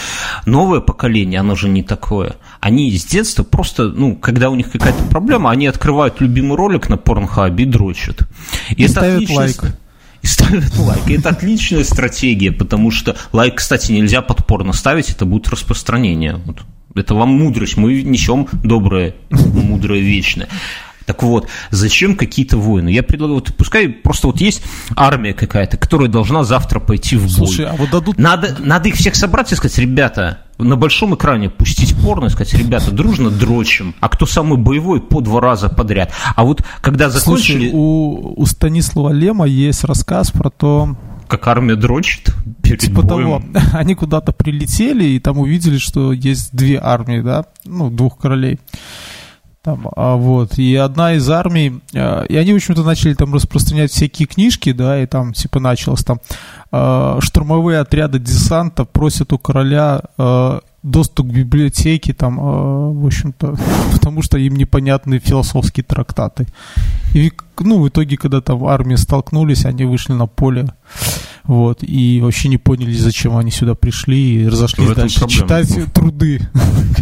[0.44, 2.36] новое поколение, оно же не такое.
[2.60, 6.96] Они с детства просто, ну, когда у них какая-то проблема, они открывают любимый ролик на
[6.96, 8.22] порнхабе и дрочат.
[8.70, 9.36] И, и это ставят отлично.
[9.36, 9.64] лайк
[10.20, 11.06] и ставят лайк.
[11.06, 16.40] И это отличная стратегия, потому что лайк, кстати, нельзя подпорно ставить, это будет распространение.
[16.44, 16.62] Вот.
[16.96, 20.48] Это вам мудрость, мы несем доброе, мудрое, вечное.
[21.08, 22.90] Так вот, зачем какие-то войны?
[22.90, 24.62] Я предлагаю, вот, пускай просто вот есть
[24.94, 27.30] армия какая-то, которая должна завтра пойти в бой.
[27.30, 28.18] Слушай, а вот дадут...
[28.18, 32.52] Надо, надо их всех собрать и сказать, ребята, на большом экране пустить порно и сказать,
[32.52, 36.12] ребята, дружно дрочим, а кто самый боевой по два раза подряд.
[36.36, 37.70] А вот когда закончили...
[37.70, 40.94] Слушай, у, у Станислава Лема есть рассказ про то,
[41.26, 43.50] как армия дрочит перед типа боем.
[43.52, 48.58] того, они куда-то прилетели и там увидели, что есть две армии, да, ну, двух королей.
[49.62, 53.90] Там, а вот, и одна из армий, а, и они, в общем-то, начали там распространять
[53.90, 56.20] всякие книжки, да, и там, типа, началось там,
[56.70, 60.02] а, штурмовые отряды десанта просят у короля
[60.84, 63.56] доступ к библиотеке, там, в общем-то,
[63.92, 66.46] потому что им непонятны философские трактаты.
[67.14, 70.68] И, ну, в итоге, когда там армии столкнулись, они вышли на поле
[71.48, 75.48] вот, и вообще не поняли, зачем они сюда пришли, и разошлись дальше проблема.
[75.48, 76.48] читать труды.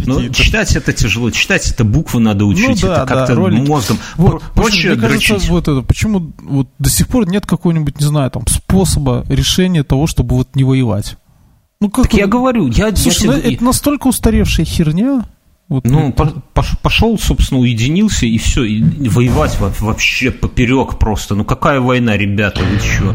[0.05, 3.41] Ну, читать это тяжело, читать это буквы надо ну учить, ну, да, это как-то да,
[3.41, 3.97] мозгом.
[4.15, 8.31] Вот, проще мне кажется, вот это, почему вот до сих пор нет какого-нибудь, не знаю,
[8.31, 11.17] там, способа решения того, чтобы вот не воевать.
[11.81, 12.95] Ну, как так я говорю, я...
[12.95, 15.25] Слушай, я, ну, это настолько устаревшая херня.
[15.67, 16.41] Вот ну, это...
[16.81, 21.35] пошел, собственно, уединился, и все, и воевать вообще поперек просто.
[21.35, 23.13] Ну, какая война, ребята, вы что?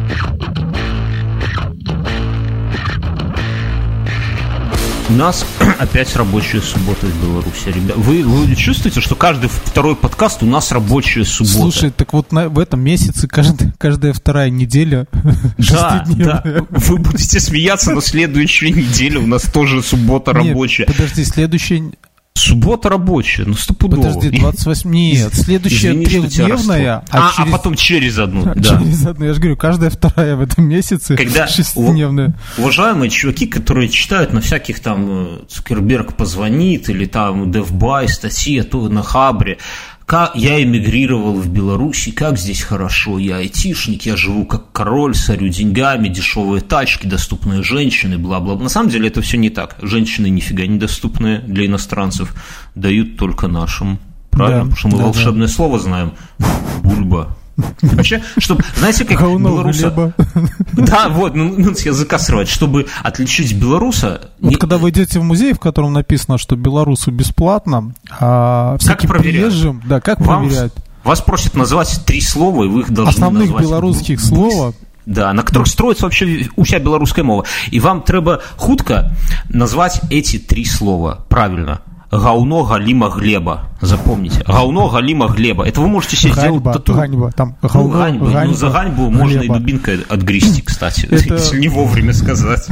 [5.12, 5.44] У нас
[5.78, 7.98] опять рабочая суббота в Беларуси, ребят.
[7.98, 11.54] Вы, вы чувствуете, что каждый второй подкаст у нас рабочая суббота?
[11.54, 15.06] Слушай, так вот на, в этом месяце каждый, каждая вторая неделя
[15.58, 16.42] Да, да.
[16.70, 20.86] Вы будете смеяться, но следующая неделя у нас тоже суббота рабочая.
[20.88, 21.92] Нет, подожди, следующая
[22.34, 24.14] Суббота рабочая, ну стопудово.
[24.14, 24.90] Подожди, 28...
[24.92, 27.48] Нет, следующая Извини, трехдневная, а, а, через...
[27.48, 28.78] а потом через одну, а, да.
[28.78, 32.34] Через одну, я же говорю, каждая вторая в этом месяце Когда шестидневная.
[32.56, 38.64] Уважаемые чуваки, которые читают на всяких там э, Цукерберг позвонит, или там DevBuy, статьи, а
[38.64, 39.58] то на Хабре,
[40.06, 45.48] как я эмигрировал в Беларусь, как здесь хорошо, я айтишник, я живу как король, сорю
[45.48, 48.56] деньгами, дешевые тачки, доступные женщины, бла-бла.
[48.56, 49.76] На самом деле это все не так.
[49.80, 52.34] Женщины нифига недоступные для иностранцев,
[52.74, 53.98] дают только нашим.
[54.30, 54.64] Правильно?
[54.64, 55.52] Да, Потому что мы да, волшебное да.
[55.52, 56.12] слово знаем.
[56.82, 57.36] Бульба.
[57.82, 59.90] Вообще, чтобы, знаете, как Говно белоруса...
[59.90, 60.14] Глеба.
[60.72, 64.30] Да, вот, ну, ну, с языка срывать, чтобы отличить белоруса...
[64.40, 64.56] Вот не...
[64.56, 69.82] когда вы идете в музей, в котором написано, что белорусу бесплатно, а всяким как приезжим...
[69.84, 70.72] Да, как Вам, проверять?
[71.04, 73.64] Вас просят назвать три слова, и вы их должны Основных назвать...
[73.64, 74.72] белорусских слова
[75.04, 77.44] да, на которых строится вообще уся белорусская мова.
[77.72, 79.16] И вам треба хутка
[79.48, 83.70] назвать эти три слова правильно– Гауно Галима Глеба.
[83.80, 84.44] Запомните.
[84.46, 85.66] Гауно Галима Глеба.
[85.66, 86.92] Это вы можете себе ганьба, сделать тату.
[86.92, 87.30] Ганьба.
[87.32, 88.26] Там, ну, ганьба.
[88.26, 88.44] ганьба.
[88.44, 89.18] Ну, за ганьбу глеба.
[89.22, 91.34] можно и дубинкой отгрести, кстати, Это...
[91.34, 92.68] если не вовремя сказать.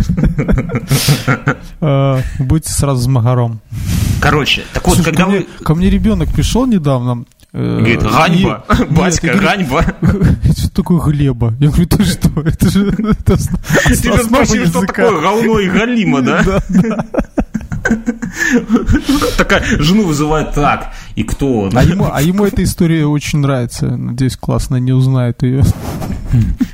[1.80, 3.60] А, будьте сразу с магаром.
[4.20, 5.46] Короче, так вот, когда вы...
[5.64, 7.24] Ко мне ребенок пришел недавно,
[7.54, 9.84] э, Говорит, ганьба, и, батька, нет, ганьба.
[10.54, 11.54] Что такое глеба?
[11.58, 12.28] Я говорю, ты что?
[12.42, 16.42] Это же это Ты спросил, что такое говно и галима, да?
[16.42, 17.06] Да, да.
[19.36, 20.92] Такая жену вызывает так.
[21.14, 21.70] И кто?
[21.72, 23.96] А ему, а ему эта история очень нравится.
[23.96, 25.62] Надеюсь, классно не узнает ее.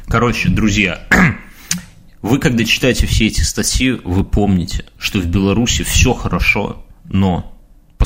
[0.08, 1.00] Короче, друзья,
[2.22, 7.56] вы когда читаете все эти статьи, вы помните, что в Беларуси все хорошо, но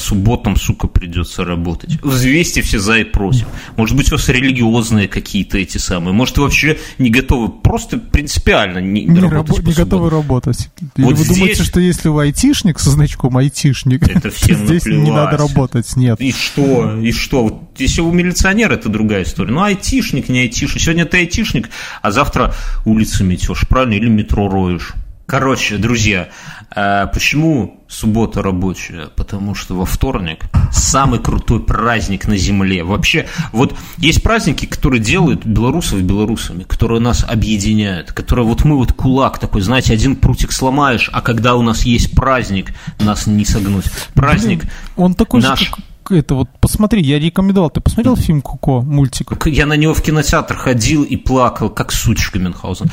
[0.00, 1.98] субботам, сука, придется работать.
[2.02, 3.46] Взвесьте все за и против.
[3.76, 6.12] Может быть, у вас религиозные какие-то эти самые.
[6.12, 10.70] Может, вы вообще не готовы, просто принципиально не, не, работать рабо- не готовы работать.
[10.96, 11.38] Или вот вы здесь...
[11.38, 15.04] думаете, что если вы айтишник со значком айтишник, это всем здесь наплевать.
[15.04, 15.96] не надо работать?
[15.96, 16.20] Нет.
[16.20, 16.98] И что?
[17.00, 17.70] И что?
[17.78, 19.52] Если вы милиционер, это другая история.
[19.52, 20.82] Ну, айтишник, не айтишник.
[20.82, 21.70] Сегодня ты айтишник,
[22.02, 23.94] а завтра улицы метешь, правильно?
[23.94, 24.94] Или метро роешь.
[25.30, 26.28] Короче, друзья,
[26.74, 29.10] э, почему суббота рабочая?
[29.14, 32.82] Потому что во вторник самый крутой праздник на земле.
[32.82, 38.92] Вообще, вот есть праздники, которые делают белорусов белорусами, которые нас объединяют, которые вот мы вот
[38.92, 43.84] кулак такой, знаете, один прутик сломаешь, а когда у нас есть праздник, нас не согнуть.
[44.14, 45.60] Праздник Блин, он такой наш...
[45.60, 47.70] же, как это вот, посмотри, я рекомендовал.
[47.70, 49.46] Ты посмотрел фильм Куко, мультик?
[49.46, 52.90] Я на него в кинотеатр ходил и плакал, как сучка Мюнхгаузен.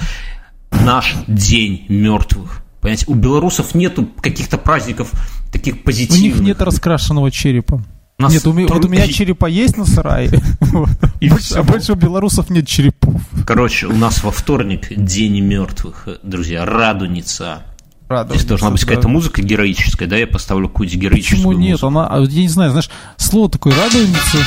[0.71, 2.62] Наш день мертвых.
[2.82, 5.12] Понимаете, у белорусов нету каких-то праздников
[5.51, 6.21] таких позитивных.
[6.21, 7.84] У них нет раскрашенного черепа.
[8.19, 10.30] Нас нет, у меня, вот у меня черепа есть на сарае,
[11.19, 13.21] и больше, а больше у белорусов нет черепов.
[13.45, 17.62] Короче, у нас во вторник День мертвых, друзья, Радуница.
[18.08, 18.88] Радуница, Здесь должна быть да.
[18.88, 21.82] какая-то музыка героическая, да, я поставлю какую-то героическую Почему нет?
[21.82, 21.88] Музыку.
[21.88, 24.38] Она, я не знаю, знаешь, слово такое «радуница».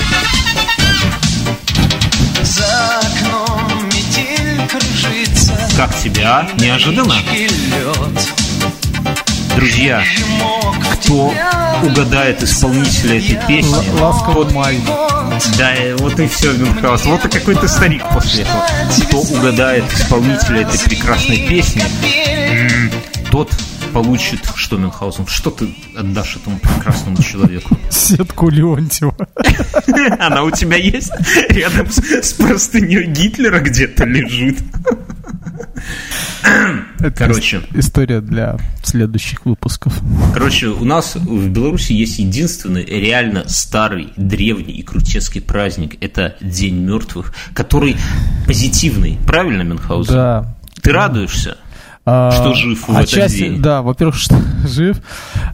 [5.81, 6.47] Как тебя?
[6.59, 7.15] Неожиданно?
[9.57, 10.05] Друзья,
[10.93, 11.33] кто
[11.83, 13.99] угадает исполнителя этой песни?
[13.99, 14.79] Ласковый май.
[15.57, 17.07] Да, вот и все, Мюнхгаус.
[17.07, 18.67] Вот и какой-то старик после этого.
[19.07, 21.83] Кто угадает исполнителя этой прекрасной песни,
[23.31, 23.51] тот
[23.95, 25.27] получит что, Мюнхгаузен?
[25.29, 27.79] Что ты отдашь этому прекрасному человеку?
[27.89, 29.17] Сетку Леонтьева.
[30.19, 31.11] Она у тебя есть?
[31.49, 34.59] Рядом с простыней Гитлера где-то лежит.
[36.99, 37.63] Это Короче.
[37.75, 39.99] история для следующих выпусков.
[40.33, 45.97] Короче, у нас в Беларуси есть единственный реально старый, древний и крутецкий праздник.
[46.03, 47.97] Это День мертвых, который
[48.47, 49.19] позитивный.
[49.27, 50.15] Правильно, Мюнхгаузен?
[50.15, 50.57] Да.
[50.83, 51.57] Ты радуешься?
[52.07, 53.63] А, что жив в отчасти, этот день.
[53.63, 55.01] Да, во-первых, что жив.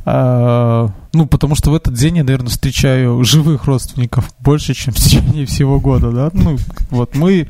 [0.05, 4.96] А, ну, потому что в этот день я, наверное, встречаю живых родственников больше, чем в
[4.96, 6.31] течение всего года, да.
[6.33, 6.57] Ну,
[6.90, 7.49] вот мы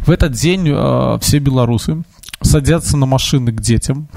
[0.00, 2.02] в этот день а, все белорусы
[2.42, 4.08] садятся на машины к детям,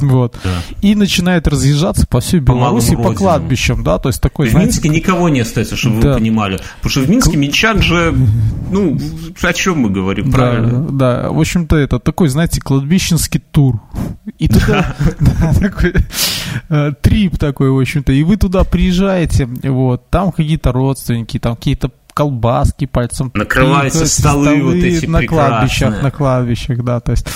[0.00, 0.62] вот, да.
[0.80, 4.72] и начинают разъезжаться по всей Беларуси по, по кладбищам, да, то есть такой, В знаете,
[4.72, 6.12] Минске никого не остается, чтобы да.
[6.12, 8.14] вы понимали, потому что в Минске Минчан же,
[8.70, 8.98] ну,
[9.42, 10.86] о чем мы говорим, правильно?
[10.90, 13.80] Да, да, в общем-то, это такой, знаете, кладбищенский тур,
[14.38, 14.96] и туда,
[15.60, 15.94] такой,
[16.68, 21.90] э, трип такой, в общем-то, и вы туда приезжаете, вот, там какие-то родственники, там какие-то
[22.18, 23.30] колбаски пальцем.
[23.32, 27.28] Накрываются столы, столы вот эти на кладбищах, на кладбищах, да, то есть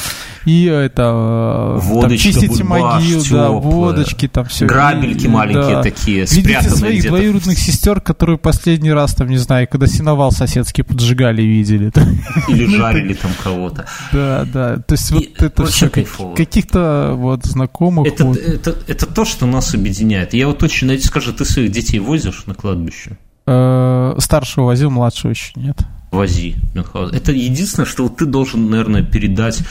[0.44, 4.66] и это Водочка, там, чистите могил, да, водочки там все.
[4.66, 5.82] Грабельки и, маленькие да.
[5.82, 11.42] такие, Видите своих двоюродных сестер, которые последний раз там, не знаю, когда сеновал соседский поджигали,
[11.42, 11.92] видели.
[12.48, 13.86] Или жарили там кого-то.
[14.12, 18.08] Да, да, то есть вот это все каких-то вот знакомых.
[18.08, 20.34] Это, это, это то, что нас объединяет.
[20.34, 23.16] Я вот очень, знаете, скажи, ты своих детей возишь на кладбище?
[23.46, 25.78] Э, старшего возил, младшего еще нет.
[26.12, 27.16] Вози, Мюнхгаузен.
[27.16, 29.62] Это единственное, что ты должен, наверное, передать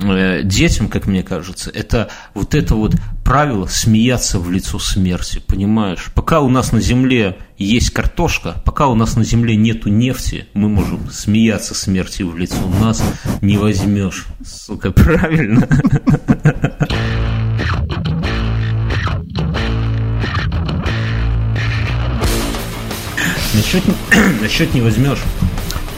[0.00, 6.06] э, детям, как мне кажется, это вот это вот правило смеяться в лицо смерти, понимаешь?
[6.14, 10.68] Пока у нас на земле есть картошка, пока у нас на земле нету нефти, мы
[10.68, 12.56] можем смеяться смерти в лицо.
[12.80, 13.02] Нас
[13.42, 15.68] не возьмешь, сука, правильно?
[23.68, 23.84] Насчет,
[24.40, 25.18] насчет не возьмешь.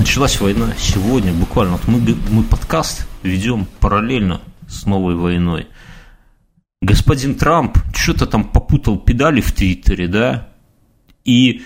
[0.01, 1.75] Началась война сегодня, буквально.
[1.75, 5.69] Вот мы, мы подкаст ведем параллельно с новой войной.
[6.83, 10.49] Господин Трамп что-то там попутал педали в Твиттере, да?
[11.25, 11.63] И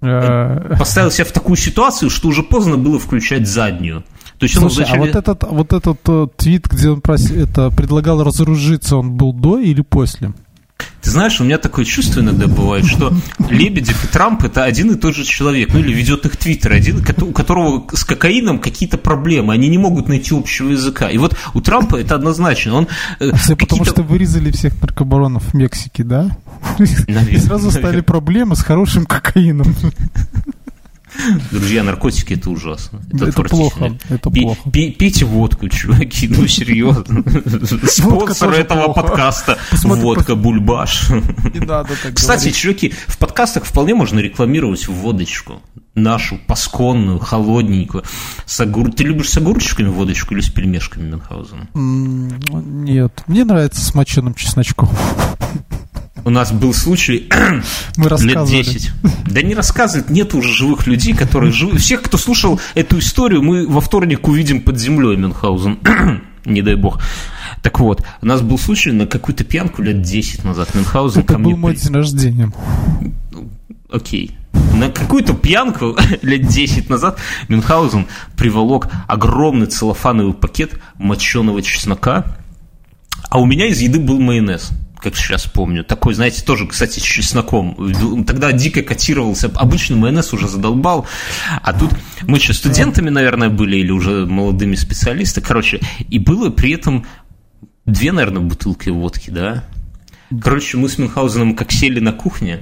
[0.00, 0.76] э.
[0.78, 4.04] поставил себя в такую ситуацию, что уже поздно было включать заднюю.
[4.38, 5.00] То есть Слушай, он вначале...
[5.00, 7.32] а вот этот, вот этот э, твит, где он прос...
[7.32, 10.34] это, предлагал разоружиться, он был до или после?
[11.02, 13.12] Ты знаешь, у меня такое чувство иногда бывает, что
[13.50, 17.04] Лебедев и Трамп это один и тот же человек, ну или ведет их твиттер, один,
[17.22, 21.10] у которого с кокаином какие-то проблемы, они не могут найти общего языка.
[21.10, 22.74] И вот у Трампа это однозначно.
[22.74, 26.38] Он, э, Все потому что вырезали всех наркобаронов в Мексике, да?
[26.78, 27.90] Наверное, и сразу наверное.
[27.90, 29.74] стали проблемы с хорошим кокаином.
[31.50, 33.00] Друзья, наркотики это ужасно.
[33.12, 33.96] Это, это плохо.
[34.08, 34.70] Это Пи- плохо.
[34.70, 37.24] Пи- пейте водку, чуваки, ну серьезно.
[37.86, 41.08] Спонсор этого подкаста водка Бульбаш.
[42.14, 45.62] Кстати, чуваки, в подкастах вполне можно рекламировать водочку
[45.94, 48.04] нашу пасконную, холодненькую.
[48.46, 48.92] С огур...
[48.92, 51.68] Ты любишь с огурчиками водочку или с пельмешками Мюнхгаузена?
[51.74, 54.88] Нет, мне нравится с моченым чесночком.
[56.24, 57.28] У нас был случай
[57.96, 58.92] Мы лет 10.
[59.26, 61.78] Да не рассказывает, нет уже живых людей, которые живы.
[61.78, 65.78] Всех, кто слушал эту историю, мы во вторник увидим под землей Мюнхгаузен.
[66.44, 67.00] не дай бог.
[67.62, 70.74] Так вот, у нас был случай на какую-то пьянку лет 10 назад.
[70.74, 72.52] Мюнхгаузен Это ко был мне мой день рождения.
[73.90, 74.36] Окей.
[74.74, 78.06] На какую-то пьянку лет 10 назад Мюнхгаузен
[78.36, 82.24] приволок огромный целлофановый пакет моченого чеснока,
[83.28, 84.70] а у меня из еды был майонез
[85.02, 85.84] как сейчас помню.
[85.84, 88.24] Такой, знаете, тоже, кстати, с чесноком.
[88.24, 89.50] Тогда дико котировался.
[89.54, 91.06] Обычный майонез уже задолбал.
[91.62, 91.90] А тут
[92.22, 95.44] мы еще студентами, наверное, были или уже молодыми специалистами.
[95.44, 97.04] Короче, и было при этом
[97.84, 99.64] две, наверное, бутылки водки, да?
[100.40, 102.60] Короче, мы с Мюнхгаузеном как сели на кухне,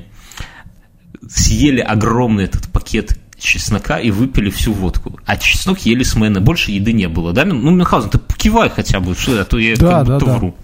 [1.28, 5.18] съели огромный этот пакет чеснока и выпили всю водку.
[5.24, 6.44] А чеснок ели с майонезом.
[6.44, 7.44] Больше еды не было, да?
[7.44, 10.36] Ну, Мюнхгаузен, ты покивай хотя бы, что, а то я Да, как да, будто да.
[10.38, 10.56] вру.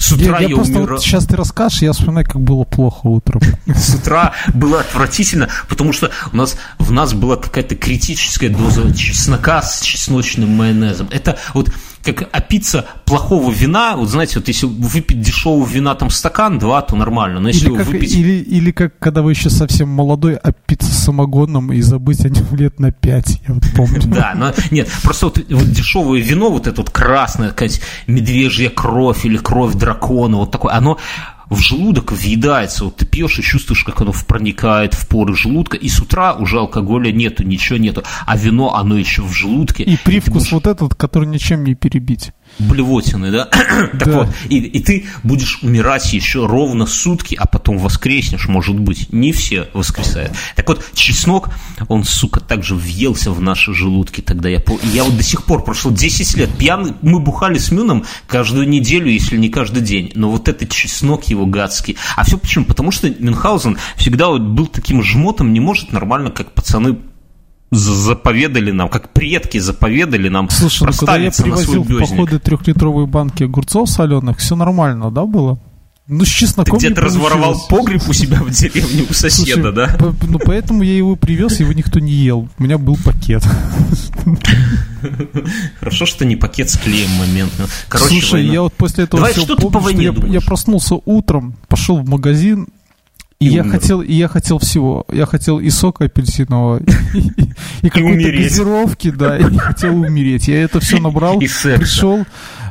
[0.00, 0.96] С утра я, я я, просто умирал.
[0.96, 3.42] вот сейчас ты расскажешь, я вспоминаю, как было плохо утром.
[3.66, 9.60] С утра было отвратительно, потому что у нас в нас была какая-то критическая доза чеснока
[9.60, 11.08] с чесночным майонезом.
[11.10, 11.70] Это вот
[12.02, 16.96] как опиться плохого вина, вот знаете, вот если выпить дешевого вина там стакан, два, то
[16.96, 18.14] нормально, но если Или как, выпить...
[18.14, 22.80] или, или как когда вы еще совсем молодой, опиться самогоном и забыть о нем лет
[22.80, 24.00] на пять, я вот помню.
[24.10, 27.54] Да, но нет, просто вот, дешевое вино, вот это вот красное,
[28.06, 30.98] медвежья кровь или кровь дракона, вот такое, оно
[31.50, 35.88] в желудок въедается, вот ты пьешь и чувствуешь, как оно проникает в поры желудка, и
[35.88, 39.82] с утра уже алкоголя нету, ничего нету, а вино, оно еще в желудке.
[39.82, 42.32] И привкус будешь вот этот, который ничем не перебить.
[42.60, 43.44] Блевотины, да?
[43.98, 44.18] так Да.
[44.18, 49.12] вот, и, и ты будешь умирать еще ровно сутки, а потом воскреснешь, может быть.
[49.12, 50.32] Не все воскресают.
[50.56, 51.50] Так вот, чеснок,
[51.88, 54.48] он, сука, также въелся в наши желудки тогда.
[54.48, 58.68] Я, я вот до сих пор, прошло 10 лет, пьяный, мы бухали с Мюном каждую
[58.68, 60.12] неделю, если не каждый день.
[60.14, 61.96] Но вот этот чеснок его гадский.
[62.16, 62.64] А все почему?
[62.64, 66.96] Потому что Мюнхгаузен всегда вот был таким жмотом, не может нормально, как пацаны
[67.70, 73.44] заповедали нам, как предки заповедали нам Слушай, ну когда я привозил в походы трехлитровые банки
[73.44, 75.58] огурцов соленых, все нормально, да, было?
[76.12, 77.68] Ну, с Ты чесноком не где-то разворовал получилось.
[77.68, 79.86] погреб у себя в деревне у соседа, Слушай, да?
[79.96, 82.48] по- ну, поэтому я его привез, его никто не ел.
[82.58, 83.44] У меня был пакет.
[85.78, 87.66] Хорошо, что не пакет с клеем моментно.
[87.88, 88.52] Короче, Слушай, война.
[88.52, 91.98] я вот после этого Давай, что ты по помню, войне я, я проснулся утром, пошел
[91.98, 92.66] в магазин,
[93.40, 93.72] и, я умер.
[93.72, 95.06] хотел, и я хотел всего.
[95.10, 96.80] Я хотел и сока апельсинового,
[97.82, 100.46] и, какой-то газировки, да, и хотел умереть.
[100.46, 102.26] Я это все набрал, пришел,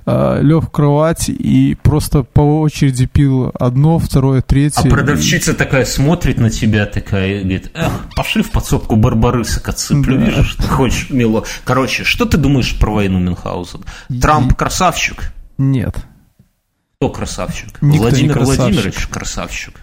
[0.06, 4.90] э, лег в кровать и просто по очереди пил одно, второе, А третье.
[4.92, 10.62] продавщица такая смотрит на тебя, такая, говорит, эх, пошли в подсобку барбарысок отсыплю, вижу, что
[10.64, 11.46] хочешь, мило.
[11.64, 13.84] Короче, что ты думаешь про войну Мюнхгаузен?
[14.22, 15.34] Трамп красавчик?
[15.58, 15.96] Нет.
[16.98, 17.82] Кто красавчик?
[17.82, 18.60] Никто Владимир красавчик.
[18.60, 19.74] Владимирович красавчик.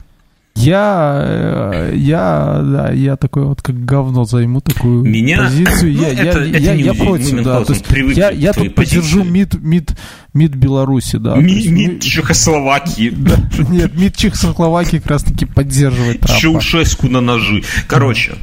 [0.56, 5.44] Я, э, я, да, я такой вот как говно займу такую Меня?
[5.44, 5.92] позицию.
[5.94, 7.64] Ну, я, это- я, это я, не я против, Мы, да.
[7.64, 7.84] То есть
[8.16, 9.22] я, я тут поддержу.
[9.22, 9.96] МИД, МИД,
[10.34, 11.34] МИД Беларуси, да.
[11.34, 13.10] То Ми- есть МИД Чехословакии.
[13.16, 13.36] Да,
[13.70, 16.40] нет, МИД Чехословакии как раз таки поддерживает Трампа.
[16.40, 17.62] Чаушеску на ножи.
[17.86, 18.34] Короче,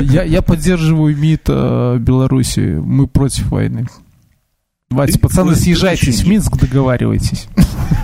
[0.00, 2.78] Я, я поддерживаю МИД э, Беларуси.
[2.78, 3.86] Мы против войны.
[4.96, 7.48] Давайте, пацаны, съезжайтесь в Минск, договаривайтесь.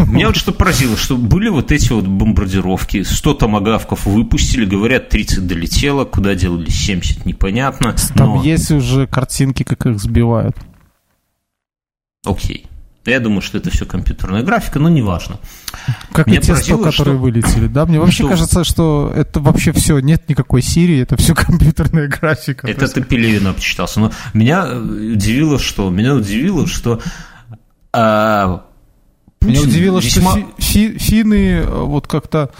[0.07, 5.47] Меня вот что поразило, что были вот эти вот бомбардировки, 100 томагавков выпустили, говорят, 30
[5.47, 7.95] долетело, куда делали 70, непонятно.
[8.14, 10.57] Там но- есть уже картинки, как их сбивают.
[12.26, 12.66] Окей.
[13.05, 15.41] Я думаю, что это все компьютерная графика, но неважно.
[16.13, 17.67] Как Меня и те 100, поразило, которые что- вылетели.
[17.67, 22.07] Да, мне вообще что- кажется, что это вообще все, нет никакой Сирии, это все компьютерная
[22.09, 22.67] графика.
[22.67, 23.99] То Это есть- ты Пелевина обчитался.
[24.01, 24.79] Но меня э,
[25.15, 25.91] удивило, что...
[25.91, 27.01] Меня удивило, что...
[27.93, 28.65] а,
[29.41, 32.51] Меня удивило, весьма- что фи- фи- финны э, вот как-то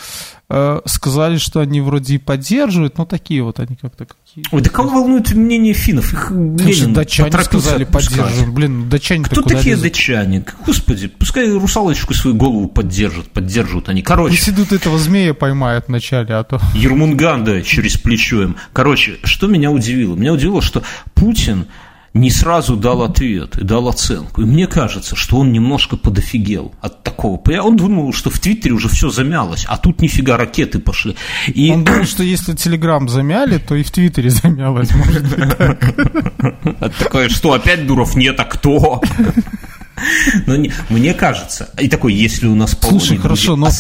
[0.51, 4.07] э, сказали, что они вроде и поддерживают, но такие вот они как-то
[4.51, 6.13] Ой, да кого волнует мнение финнов?
[6.15, 8.55] Их Слушай, Ленин датчане поторопился сказали, поддерживаем.
[8.55, 9.85] Блин, датчане Кто такие лезут?
[9.85, 10.45] датчане?
[10.65, 14.01] Господи, пускай русалочку свою голову поддержат, поддержат они.
[14.01, 16.61] Короче, Пусть идут этого змея поймают вначале, а то...
[16.75, 18.57] Ермунганда через плечо им.
[18.73, 20.17] Короче, что меня удивило?
[20.17, 20.83] Меня удивило, что
[21.15, 21.67] Путин
[22.15, 24.43] не сразу дал ответ и дал оценку.
[24.43, 27.41] И мне кажется, что он немножко подофигел от такого.
[27.63, 31.17] Он думал, что в Твиттере уже все замялось, а тут нифига ракеты пошли.
[31.47, 36.93] И Он думал, что если Телеграм замяли, то и в Твиттере замялось, может быть.
[36.99, 39.01] Такое, что опять Дуров нет, а кто?
[40.47, 43.71] Но не- мне кажется, и такой, если у нас Слушай, хорошо, людей-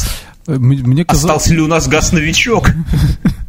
[0.46, 1.24] но мне казалось...
[1.24, 2.70] Остался ли у нас газ-новичок?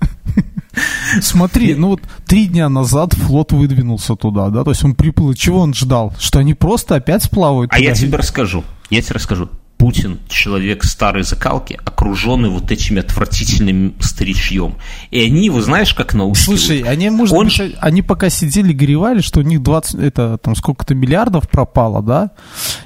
[1.22, 5.60] Смотри, ну вот три дня назад флот выдвинулся туда, да, то есть он приплыл, чего
[5.60, 6.14] он ждал?
[6.20, 8.02] Что они просто опять сплавают А я туда?
[8.02, 8.64] тебе расскажу.
[8.90, 9.50] Я тебе расскажу.
[9.78, 14.76] Путин человек старой закалки, окруженный вот этими отвратительным старичьем.
[15.12, 16.46] И они его, знаешь, как научили?
[16.46, 20.56] Слушай, они, может Он быть, они пока сидели, горевали, что у них 20, это, там,
[20.56, 22.32] сколько-то миллиардов пропало, да,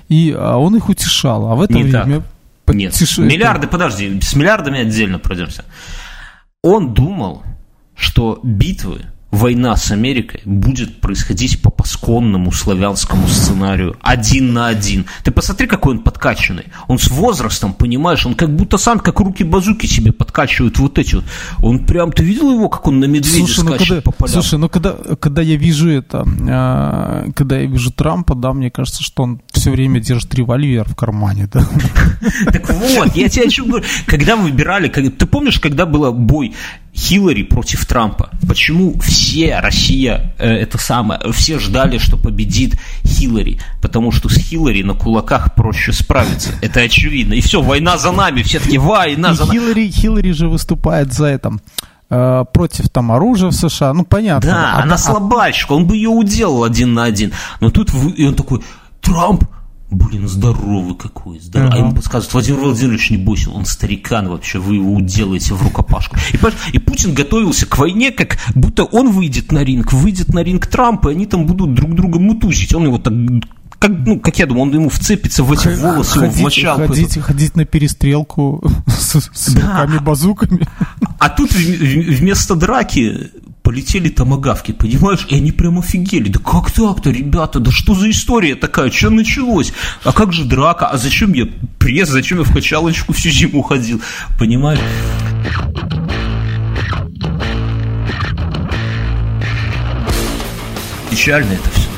[0.09, 2.23] и а он их утешал, а в это Не время...
[2.67, 5.65] Нет, потеш- миллиарды, подожди, с миллиардами отдельно пройдемся.
[6.63, 7.43] Он думал,
[7.97, 15.05] что битвы война с Америкой будет происходить по пасконному славянскому сценарию, один на один.
[15.23, 16.65] Ты посмотри, какой он подкачанный.
[16.87, 21.25] Он с возрастом, понимаешь, он как будто сам, как руки-базуки себе подкачивает вот эти вот.
[21.61, 24.33] Он прям, ты видел его, как он на медведя слушай, ну скачет когда, по полям?
[24.33, 29.03] Слушай, ну когда, когда я вижу это, э, когда я вижу Трампа, да, мне кажется,
[29.03, 31.67] что он все время держит револьвер в кармане, да.
[32.45, 33.85] Так вот, я тебе о чем говорю.
[34.05, 36.53] Когда выбирали, ты помнишь, когда был бой
[36.97, 38.31] Хиллари против Трампа?
[38.47, 42.75] Почему все, Россия, э, это самое, все ждали, что победит
[43.05, 43.59] Хиллари?
[43.81, 46.49] Потому что с Хиллари на кулаках проще справиться.
[46.61, 47.33] Это очевидно.
[47.35, 48.41] И все, война за нами.
[48.41, 49.57] Все таки война за нами.
[49.59, 51.57] Хиллари, Хиллари же выступает за это,
[52.09, 54.49] э, против там оружия в США, ну понятно.
[54.49, 57.31] Да, А- она а- слабачка, он бы ее уделал один на один.
[57.61, 58.61] Но тут вы- и он такой,
[59.01, 59.43] Трамп,
[59.89, 61.71] блин, здоровый какой, здоровый.
[61.71, 61.83] А Ага.
[61.85, 66.17] ему подсказывают, Владимир Владимирович, не бойся, он старикан вообще, вы его уделаете в рукопашку.
[66.33, 66.37] И,
[66.75, 71.05] и Путин готовился к войне, как будто он выйдет на ринг, выйдет на ринг Трамп,
[71.07, 72.73] и они там будут друг друга мутузить.
[72.73, 73.13] Он его так
[73.79, 76.87] как, ну, как я думаю, он ему вцепится в эти волосы, его в ходить, мочалку.
[76.87, 79.61] ходить, ходить на перестрелку с, с Да.
[79.83, 80.67] руками-базуками.
[81.19, 83.29] А тут вместо драки
[83.67, 85.27] полетели томогавки, понимаешь?
[85.29, 86.29] И они прям офигели.
[86.29, 87.59] Да как так-то, ребята?
[87.59, 88.89] Да что за история такая?
[88.89, 89.73] Что началось?
[90.05, 90.87] А как же драка?
[90.87, 92.07] А зачем я пресс?
[92.07, 94.01] Зачем я в качалочку всю зиму ходил?
[94.39, 94.79] Понимаешь?
[101.11, 101.89] Печально это все.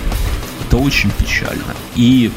[0.65, 1.75] Это очень печально.
[1.95, 2.31] И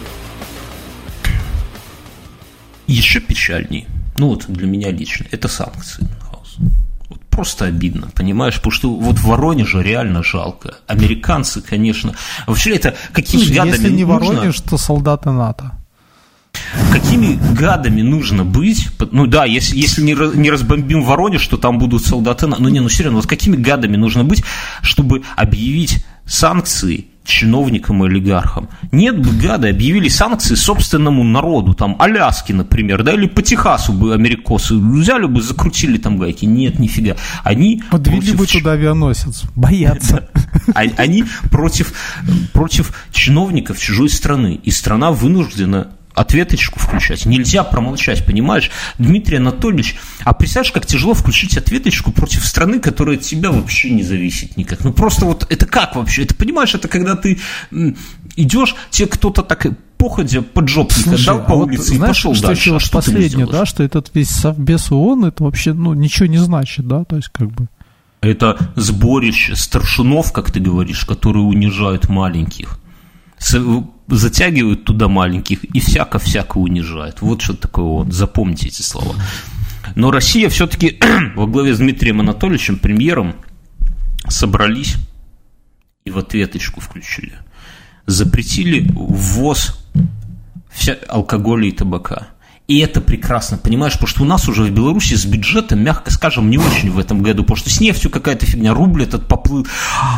[2.86, 3.86] еще печальней,
[4.18, 6.02] ну вот для меня лично, это санкции.
[6.02, 6.91] Мюнхгаузен.
[7.32, 8.56] Просто обидно, понимаешь?
[8.56, 10.74] Потому что вот в Воронеже реально жалко.
[10.86, 12.14] Американцы, конечно.
[12.46, 14.28] Вообще это какими Слушай, гадами если не нужно...
[14.28, 15.72] Воронеж, то солдаты НАТО.
[16.92, 18.86] Какими гадами нужно быть?
[19.12, 22.46] Ну да, если, если не, не разбомбим Воронеж, то там будут солдаты.
[22.46, 24.44] Ну не, ну серьезно, вот какими гадами нужно быть,
[24.82, 28.68] чтобы объявить санкции чиновникам и олигархам?
[28.90, 34.14] Нет бы гады объявили санкции собственному народу, там Аляски, например, да, или по Техасу бы
[34.14, 36.44] америкосы взяли бы, закрутили там гайки.
[36.44, 37.16] Нет, нифига.
[37.44, 39.42] Они Подвели против бы туда авианосец.
[39.54, 40.28] Боятся.
[40.74, 41.92] а- Они против,
[42.52, 44.60] против чиновников чужой страны.
[44.62, 47.26] И страна вынуждена ответочку включать.
[47.26, 48.70] Нельзя промолчать, понимаешь?
[48.98, 54.02] Дмитрий Анатольевич, а представляешь, как тяжело включить ответочку против страны, которая от тебя вообще не
[54.02, 54.84] зависит никак.
[54.84, 56.22] Ну просто вот это как вообще?
[56.22, 57.40] Это понимаешь, это когда ты
[58.36, 59.66] идешь, тебе кто-то так
[60.02, 62.60] походя поджопника Слушай, дал по а вот улице и знаешь, пошел что дальше.
[62.60, 66.26] еще А вот что последнее, да, что этот весь совбез ООН, это вообще, ну, ничего
[66.26, 67.68] не значит, да, то есть как бы...
[68.20, 72.78] Это сборище старшинов, как ты говоришь, которые унижают маленьких.
[74.09, 77.22] Затягивают туда маленьких и всяко-всяко унижают.
[77.22, 78.12] Вот что такое он.
[78.12, 79.14] Запомните эти слова.
[79.95, 80.99] Но Россия все-таки
[81.34, 83.34] во главе с Дмитрием Анатольевичем, премьером,
[84.28, 84.97] собрались
[86.05, 87.32] и в ответочку включили.
[88.07, 89.78] Запретили ввоз
[90.70, 92.28] вся алкоголя и табака.
[92.72, 96.48] И это прекрасно, понимаешь, потому что у нас уже в Беларуси с бюджетом, мягко скажем,
[96.48, 99.66] не очень в этом году, потому что с нефтью какая-то фигня, рубль этот поплыл.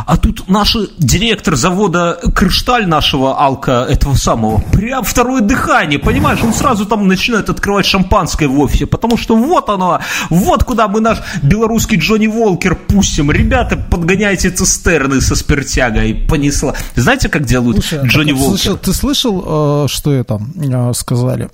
[0.06, 6.54] А тут наш директор завода Крышталь нашего алка, этого самого, прям второе дыхание, понимаешь, он
[6.54, 9.98] сразу там начинает открывать шампанское в офисе, потому что вот оно,
[10.30, 13.32] вот куда мы наш белорусский Джонни Волкер пустим.
[13.32, 16.74] Ребята, подгоняйте цистерны со спиртягой, понесла.
[16.94, 18.58] Знаете, как делают Слушай, Джонни так, Волкер?
[18.58, 21.50] слышал- ты слышал, э, что это э, сказали?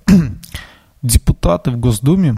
[1.02, 2.36] Депутаты в Госдуме,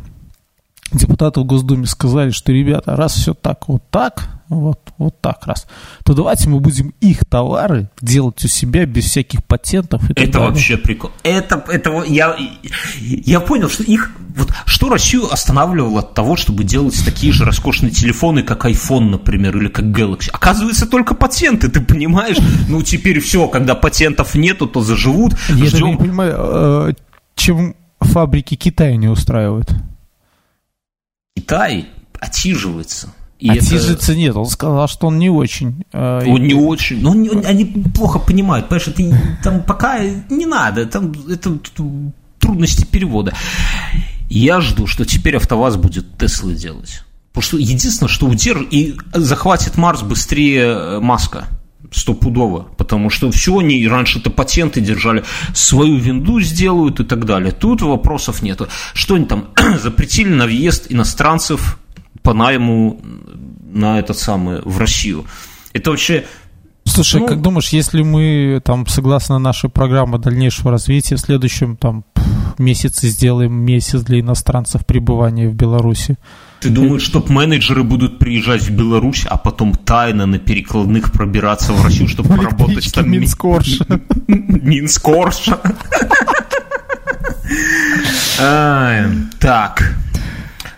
[0.92, 5.66] депутаты в Госдуме сказали, что, ребята, раз все так, вот так, вот, вот так раз,
[6.04, 10.48] то давайте мы будем их товары делать у себя без всяких патентов и Это далее.
[10.50, 11.10] вообще прикол.
[11.22, 12.36] Это, это я,
[13.00, 17.90] я понял, что их вот что Россию останавливало от того, чтобы делать такие же роскошные
[17.90, 20.30] телефоны, как iPhone, например, или как Galaxy.
[20.32, 22.38] Оказывается, только патенты, ты понимаешь?
[22.68, 25.34] Ну теперь все, когда патентов нету, то заживут.
[25.48, 26.92] Я не понимаю, э,
[27.34, 27.74] чем
[28.12, 29.74] фабрики Китая не устраивают.
[31.36, 31.88] Китай
[32.20, 33.08] отсиживается.
[33.38, 35.84] И а это- нет, он сказал, что он не очень.
[35.92, 37.02] э, Он не очень.
[37.02, 38.68] Но они, они плохо понимают.
[38.68, 39.98] Понимаешь, это там пока
[40.30, 40.86] не надо.
[40.86, 41.58] Там это
[42.38, 43.34] трудности перевода.
[44.30, 47.02] Я жду, что теперь АвтоВАЗ будет Теслы делать.
[47.32, 51.48] Потому что единственное, что удержит и захватит Марс быстрее э, Маска.
[51.92, 52.68] Стопудово.
[52.76, 55.24] Потому что все они раньше-то патенты держали,
[55.54, 57.52] свою винду сделают и так далее.
[57.52, 58.68] Тут вопросов нету.
[58.94, 59.48] Что они там
[59.82, 61.78] запретили на въезд иностранцев
[62.22, 63.00] по найму
[63.72, 65.24] на этот самый в Россию.
[65.72, 66.26] Это вообще
[66.84, 72.04] Слушай, Ну- как думаешь, если мы там, согласно нашей программе дальнейшего развития, в следующем там
[72.12, 76.18] пф, месяц и сделаем месяц для иностранцев пребывания в Беларуси.
[76.60, 82.08] Ты думаешь, топ-менеджеры будут приезжать в Беларусь, а потом тайно на перекладных пробираться в Россию,
[82.08, 83.10] чтобы поработать там?
[83.10, 83.86] Минскорша.
[84.28, 85.58] Минскорша.
[89.38, 89.94] Так.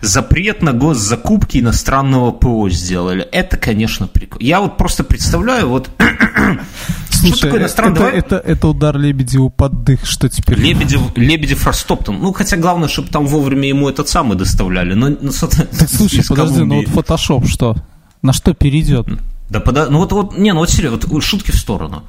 [0.05, 3.23] Запрет на госзакупки иностранного ПО сделали.
[3.23, 4.45] Это, конечно, прикольно.
[4.45, 5.91] Я вот просто представляю, вот
[7.11, 8.01] Слушай, что такое иностранный?
[8.01, 10.59] Это, это, это удар Лебедеву под дых, что теперь?
[10.59, 12.19] Лебедев, Лебедев растоптан.
[12.21, 14.95] Ну, хотя главное, чтобы там вовремя ему этот самый доставляли.
[14.95, 17.77] Но, ну, так, слушай, подожди, ну вот фотошоп что?
[18.23, 19.07] На что перейдет?
[19.51, 19.89] Да пода...
[19.91, 22.05] ну вот, вот, не, ну вот серьезно, вот шутки в сторону.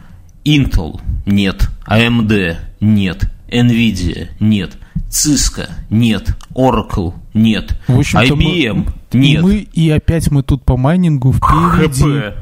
[0.46, 4.78] Intel нет, AMD нет, Nvidia нет,
[5.16, 9.44] Cisco нет, Oracle нет, IBM мы, нет.
[9.44, 12.04] Мы, и опять мы тут по майнингу впереди.
[12.04, 12.34] HP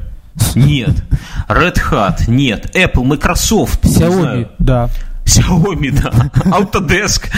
[0.56, 1.04] нет.
[1.48, 2.28] Red Hat?
[2.28, 2.74] Нет.
[2.74, 3.84] Apple, Microsoft?
[3.84, 4.88] Xiaomi, да.
[5.24, 6.10] Xiaomi, да.
[6.50, 7.30] Autodesk,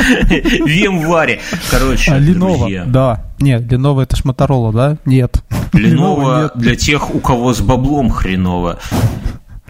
[0.66, 1.40] VMware.
[1.70, 2.84] Короче, а, Lenovo, друзья.
[2.86, 3.24] да.
[3.38, 4.96] Нет, Lenovo это ж Motorola, да?
[5.04, 5.42] Нет.
[5.72, 6.52] Lenovo нет.
[6.56, 8.78] для тех, у кого с баблом хреново.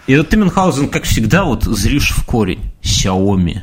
[0.06, 2.70] И вот ты, Мюнхгаузен, как всегда, вот зришь в корень.
[2.82, 3.58] Xiaomi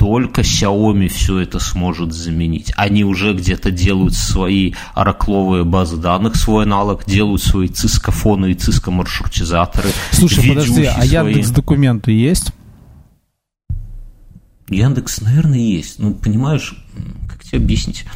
[0.00, 2.72] только Xiaomi все это сможет заменить.
[2.74, 9.90] Они уже где-то делают свои оракловые базы данных, свой аналог, делают свои цискофоны и цискомаршрутизаторы.
[10.12, 11.32] Слушай, подожди, а свои.
[11.34, 12.54] Яндекс документы есть?
[14.70, 15.98] Яндекс, наверное, есть.
[15.98, 16.82] Ну, понимаешь,
[17.28, 18.06] как тебе объяснить?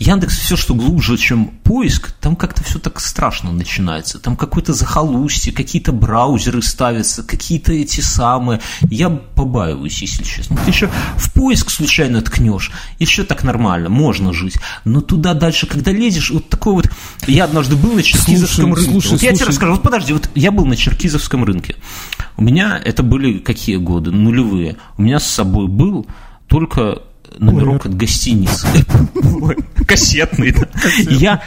[0.00, 4.18] Яндекс все, что глубже, чем поиск, там как-то все так страшно начинается.
[4.18, 8.62] Там какое-то захолустье, какие-то браузеры ставятся, какие-то эти самые.
[8.88, 10.56] Я побаиваюсь, если честно.
[10.56, 14.56] Ты еще в поиск случайно ткнешь, еще так нормально, можно жить.
[14.86, 16.90] Но туда дальше, когда лезешь, вот такой вот...
[17.26, 18.92] Я однажды был на Черкизовском слушай, рынке.
[18.92, 21.76] Слушай, вот я тебе расскажу, вот подожди, вот я был на Черкизовском рынке.
[22.38, 24.12] У меня, это были какие годы?
[24.12, 24.78] Нулевые.
[24.96, 26.06] У меня с собой был
[26.48, 27.02] только
[27.38, 28.66] номерок от гостиницы.
[29.86, 30.68] Кассетный, да.
[31.08, 31.42] Я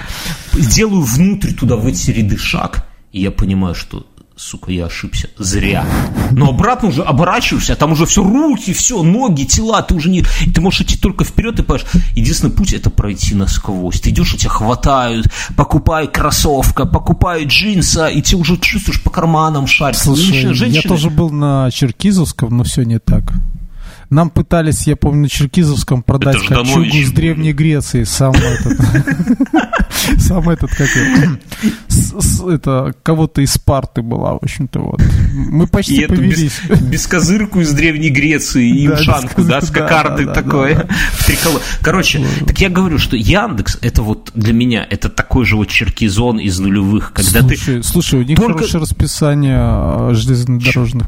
[0.54, 4.06] делаю внутрь туда, в эти ряды шаг, и я понимаю, что
[4.36, 5.30] сука, я ошибся.
[5.38, 5.86] Зря.
[6.32, 10.24] Но обратно уже оборачиваешься, а там уже все руки, все, ноги, тела, ты уже не...
[10.54, 14.02] Ты можешь идти только вперед, и понимаешь, единственный путь это пройти насквозь.
[14.02, 19.68] Ты идешь, и тебя хватают, покупай кроссовка, покупай джинса, и ты уже чувствуешь по карманам
[19.68, 19.98] шарить.
[19.98, 20.82] Слушай, женщины...
[20.82, 23.34] я тоже был на Черкизовском, но все не так.
[24.14, 28.04] Нам пытались, я помню, на Черкизовском продать кольчугу с Древней Греции.
[28.04, 28.80] Сам этот...
[30.20, 30.90] Сам этот, как
[32.50, 35.02] это, кого-то из Спарты была, в общем-то, вот.
[35.34, 36.60] Мы почти и повелись.
[36.68, 40.26] Без, бескозырку из Древней Греции и ушанку, да, с кокардой.
[40.26, 40.88] Да, да.
[41.82, 46.38] Короче, так я говорю, что Яндекс, это вот для меня, это такой же вот черкизон
[46.38, 47.84] из нулевых, когда слушай, ты...
[47.84, 51.08] Слушай, у них хорошее расписание а, железнодорожных.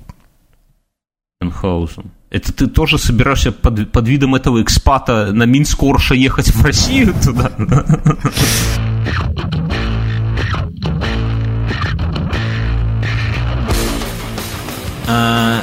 [1.42, 2.12] Энхаузен.
[2.36, 7.50] Это ты тоже собираешься под, под видом этого экспата на Минск-Орша ехать в Россию туда?
[15.08, 15.62] А,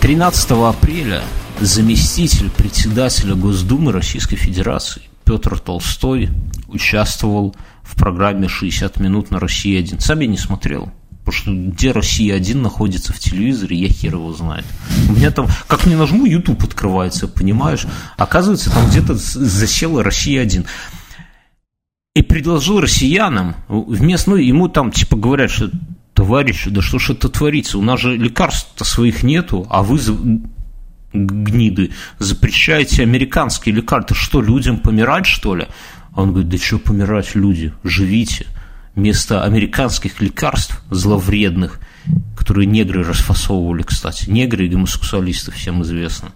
[0.00, 1.22] 13 апреля
[1.60, 6.30] заместитель председателя Госдумы Российской Федерации Петр Толстой
[6.66, 10.00] участвовал в программе «60 минут на России-1».
[10.00, 10.90] Сам я не смотрел.
[11.24, 14.66] Потому что где Россия-1 находится в телевизоре, я хер его знает.
[15.08, 17.86] У меня там, как не нажму, YouTube открывается, понимаешь?
[18.18, 20.66] Оказывается, там где-то засела Россия-1.
[22.14, 25.70] И предложил россиянам, вместо, ну, ему там, типа, говорят, что
[26.12, 27.78] товарищи, да что ж это творится?
[27.78, 29.98] У нас же лекарств-то своих нету, а вы
[31.14, 34.14] гниды, запрещаете американские лекарства.
[34.14, 35.66] Что, людям помирать, что ли?
[36.14, 38.46] Он говорит, да что помирать, люди, живите
[38.94, 41.80] вместо американских лекарств зловредных,
[42.36, 46.30] которые негры расфасовывали, кстати, негры и гомосексуалисты, всем известно.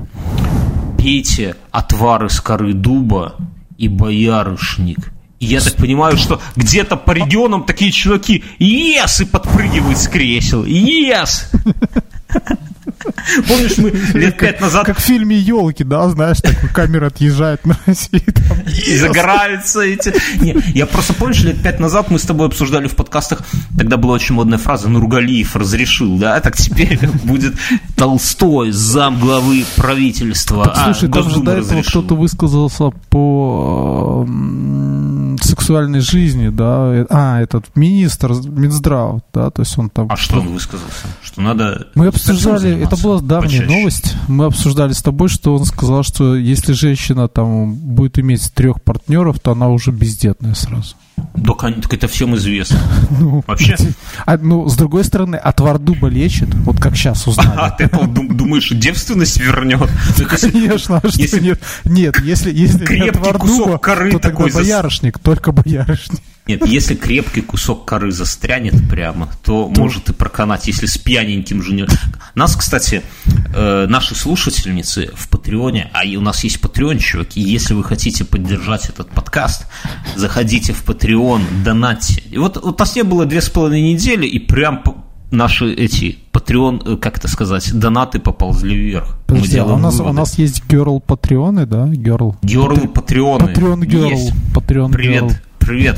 [0.99, 3.37] Пейте отвар из коры дуба
[3.77, 5.13] и боярышник.
[5.39, 10.65] И я так понимаю, что где-то по регионам такие чуваки ес и подпрыгивают с кресел.
[10.65, 11.51] Ес!
[13.47, 14.87] Помнишь, мы лет пять назад...
[14.87, 18.23] Как в фильме «Елки», да, знаешь, так камера отъезжает на Россию.
[18.87, 20.15] И загораются эти...
[20.41, 23.43] Не, я просто помнишь, лет пять назад мы с тобой обсуждали в подкастах,
[23.77, 27.55] тогда была очень модная фраза «Нургалиев разрешил», да, так теперь будет
[27.97, 30.65] Толстой, зам главы правительства.
[30.65, 34.27] Так, слушай, а, там же до этого кто-то высказался по
[35.43, 40.09] сексуальной жизни, да, а, этот министр Минздрав, да, то есть он там...
[40.11, 41.07] А что он высказался?
[41.23, 41.89] Что надо...
[41.95, 43.79] Мы обсуждали, это была давняя почаще.
[43.79, 48.83] новость, мы обсуждали с тобой, что он сказал, что если женщина там будет иметь трех
[48.83, 50.95] партнеров, то она уже бездетная сразу.
[51.35, 52.79] Да, так это всем известно.
[53.21, 53.77] Ну, Вообще?
[54.27, 57.73] А, ну, с другой стороны, отвар дуба лечит, вот как сейчас А узнали.
[57.77, 59.89] ты этого дум- думаешь, девственность вернет?
[60.41, 61.61] Конечно, а что нет?
[61.85, 66.21] Нет, если, если не Крепкий отвар кусок дуба, коры то тогда боярышник, только боярышник.
[66.49, 71.75] Нет, если крепкий кусок коры застрянет прямо, то может и проканать, если с пьяненьким же
[71.75, 71.87] не...
[72.35, 73.03] Нас, кстати,
[73.55, 78.25] э, наши слушательницы в Патреоне, а и у нас есть патреончик, и если вы хотите
[78.25, 79.67] поддержать этот подкаст,
[80.17, 82.23] заходите в Патреон, донатьте.
[82.31, 84.83] И вот, вот у нас не было две с половиной недели, и прям
[85.31, 89.17] наши эти Patreon, э, как это сказать, донаты поползли вверх.
[89.29, 90.17] Мы Подожди, а у делаем нас, у выводы.
[90.17, 91.87] нас есть girl патреоны, да?
[91.89, 92.37] Girl.
[92.43, 93.49] Герлы, патреоны.
[93.49, 94.11] Патреон girl.
[94.11, 94.33] Есть.
[94.55, 94.95] Патреон girl.
[94.95, 95.43] привет,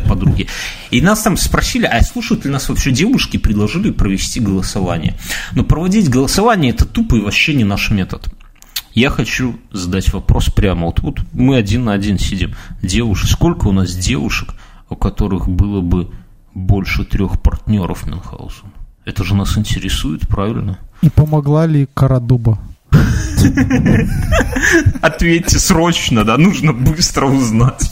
[0.02, 0.48] подруги.
[0.90, 5.16] И нас там спросили, а слушают ли нас вообще девушки, предложили провести голосование.
[5.52, 8.28] Но проводить голосование это тупо и вообще не наш метод.
[8.92, 10.86] Я хочу задать вопрос прямо.
[10.86, 12.54] Вот, вот мы один на один сидим.
[12.82, 14.54] Девушек, сколько у нас девушек,
[14.88, 16.10] у которых было бы
[16.54, 18.72] больше трех партнеров Мюнхгаузен?
[19.04, 20.78] Это же нас интересует, правильно?
[21.02, 22.58] И помогла ли кора дуба?
[25.00, 27.90] Ответьте срочно, да, нужно быстро узнать.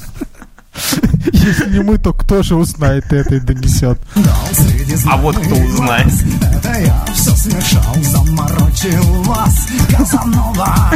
[1.33, 3.99] Если не мы, то кто же узнает это и донесет?
[5.07, 6.13] А вот кто узнает.
[6.53, 10.91] Это я все смешал, заморочил вас Казанова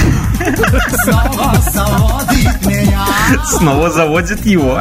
[1.04, 3.06] Снова заводит меня
[3.46, 4.80] Снова заводит его.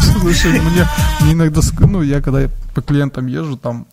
[0.00, 0.86] Слушай, мне,
[1.20, 3.86] мне иногда, ну, я когда по клиентам езжу, там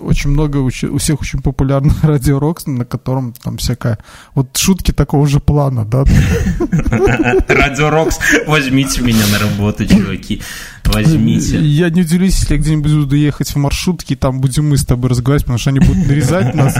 [0.00, 3.98] очень много, у всех очень популярно радио Рокс, на котором там всякая,
[4.34, 6.04] вот шутки такого же плана, да,
[7.48, 10.42] Радио Рокс, возьмите меня на работу, чуваки.
[10.84, 11.60] Возьмите.
[11.60, 14.84] Я не удивлюсь, если я где-нибудь буду ехать в маршрутке, и там будем мы с
[14.84, 16.74] тобой разговаривать, потому что они будут нарезать нас.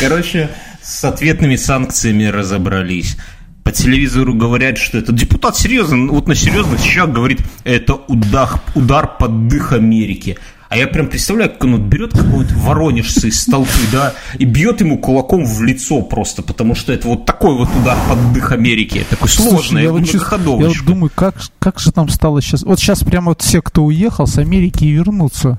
[0.00, 0.50] Короче,
[0.82, 3.16] с ответными санкциями разобрались.
[3.64, 9.16] По телевизору говорят, что это депутат серьезно, вот на серьезных щах говорит, это удар, удар
[9.18, 10.38] под дых Америки.
[10.70, 14.80] А я прям представляю, как он вот берет какого-нибудь воронежца из толпы, да, и бьет
[14.80, 19.04] ему кулаком в лицо просто, потому что это вот такой вот удар под дых Америки.
[19.10, 22.62] Такой Слушай, сложный, я вот чувствую- я вот думаю, как, как же там стало сейчас...
[22.62, 25.58] Вот сейчас прямо вот все, кто уехал с Америки и вернутся.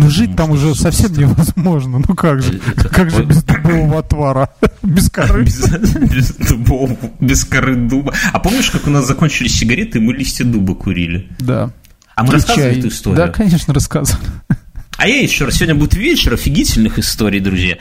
[0.00, 1.98] Ну, жить там уже совсем невозможно.
[2.06, 2.60] Ну как же?
[2.76, 4.48] Это- Как же без дубового отвара?
[4.82, 5.44] Без коры?
[5.44, 6.90] Без, без дубов,
[7.20, 8.14] без коры дуба.
[8.32, 11.28] А помнишь, как у нас закончились сигареты, и мы листья дуба курили?
[11.40, 11.70] Да.
[12.14, 13.16] А мы И рассказывали эту историю?
[13.18, 14.24] Да, конечно, рассказывали.
[14.96, 17.76] А я еще раз, сегодня будет вечер офигительных историй, друзья.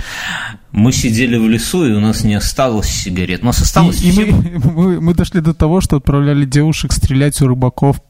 [0.71, 3.41] Мы сидели в лесу, и у нас не осталось сигарет.
[3.43, 6.91] У нас осталось И, и все- мы, мы, мы дошли до того, что отправляли девушек
[6.93, 8.01] стрелять у рыбаков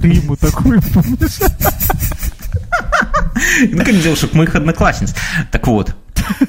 [0.00, 0.80] приму такую.
[0.82, 1.38] помнишь?
[3.70, 5.14] Ну, как девушек, моих одноклассниц.
[5.50, 5.94] Так вот,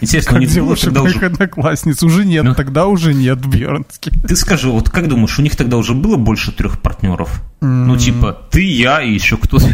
[0.02, 1.26] интересно, Как было девушек тогда моих уже...
[1.26, 2.04] одноклассниц.
[2.04, 2.56] Уже нет, Ну.
[2.56, 4.12] тогда уже нет в Бьернске.
[4.28, 7.42] Ты скажи, вот как думаешь, у них тогда уже было больше трех партнеров?
[7.62, 9.68] Ну, типа, ты, я и еще кто-то.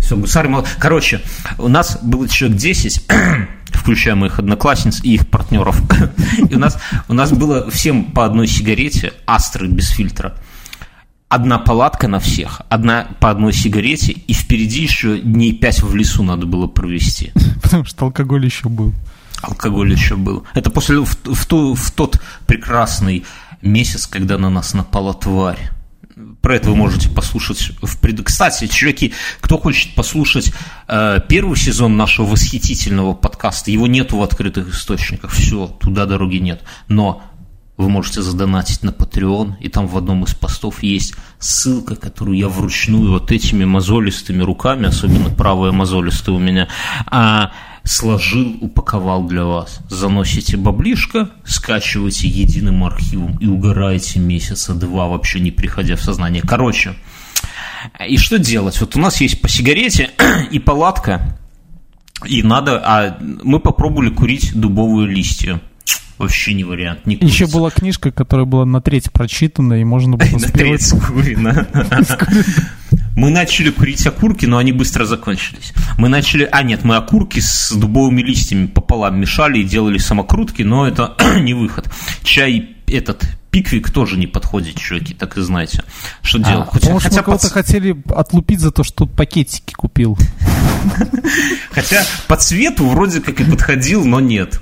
[0.00, 1.20] Все, гусары мол- Короче,
[1.58, 3.06] у нас было человек 10,
[3.72, 5.80] включая моих одноклассниц и их партнеров.
[6.50, 10.34] И у нас, у нас было всем по одной сигарете, астры без фильтра.
[11.30, 16.24] Одна палатка на всех, одна по одной сигарете, и впереди еще дней пять в лесу
[16.24, 17.30] надо было провести.
[17.62, 18.92] Потому что алкоголь еще был.
[19.40, 20.42] Алкоголь еще был.
[20.54, 23.24] Это после в, в ту- в тот прекрасный
[23.62, 25.70] месяц, когда на нас напала тварь.
[26.42, 28.24] Про это вы можете послушать в пред...
[28.24, 30.52] Кстати, чуваки, кто хочет послушать
[30.88, 36.64] э, первый сезон нашего восхитительного подкаста, его нету в открытых источниках, все, туда дороги нет.
[36.88, 37.22] Но
[37.80, 42.48] вы можете задонатить на Patreon, и там в одном из постов есть ссылка, которую я
[42.48, 46.68] вручную вот этими мозолистыми руками, особенно правая мозолистая у меня,
[47.06, 47.52] а,
[47.84, 49.80] сложил, упаковал для вас.
[49.88, 56.42] Заносите баблишко, скачиваете единым архивом и угораете месяца два, вообще не приходя в сознание.
[56.42, 56.94] Короче,
[58.06, 58.78] и что делать?
[58.80, 60.10] Вот у нас есть по сигарете
[60.50, 61.38] и палатка,
[62.26, 65.60] и надо, а мы попробовали курить дубовые листья.
[66.20, 67.06] Вообще не вариант.
[67.06, 71.66] Не Еще была книжка, которая была на треть прочитана, и можно было На треть скурено.
[73.16, 75.72] Мы начали курить окурки, но они быстро закончились.
[75.96, 76.46] Мы начали...
[76.52, 81.54] А, нет, мы окурки с дубовыми листьями пополам мешали и делали самокрутки, но это не
[81.54, 81.90] выход.
[82.22, 85.84] Чай этот пиквик тоже не подходит, чуваки, так и знаете.
[86.20, 86.68] Что делать?
[86.68, 89.72] А, Хотя- Потому что мы хотя, кого-то по, хотели отлупить за то, что тут пакетики
[89.72, 90.18] купил.
[91.70, 94.60] хотя по цвету вроде как и подходил, но нет.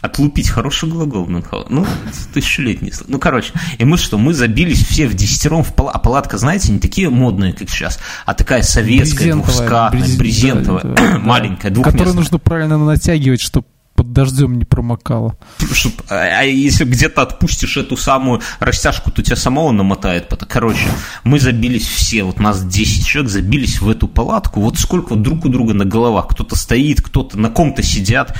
[0.00, 1.66] Отлупить хороший глагол, Мюнхгаузен.
[1.70, 1.86] Ну,
[2.32, 2.92] тысячелетний.
[3.06, 5.98] Ну, короче, и мы что, мы забились все в десятером в палатку.
[5.98, 10.82] А палатка, знаете, не такие модные, как сейчас, а такая советская, Брезентовая, двухскатная, брез- брезентовая,
[10.84, 12.14] да, маленькая, Которую двухместная.
[12.14, 13.66] нужно правильно натягивать, чтобы
[14.00, 15.36] под дождем не промокала.
[15.74, 20.32] Чтоб, а, а если где-то отпустишь эту самую растяжку, то тебя самого намотает.
[20.48, 20.88] Короче,
[21.22, 24.62] мы забились все, вот нас 10 человек забились в эту палатку.
[24.62, 26.28] Вот сколько вот друг у друга на головах.
[26.28, 28.34] Кто-то стоит, кто-то на ком-то сидят.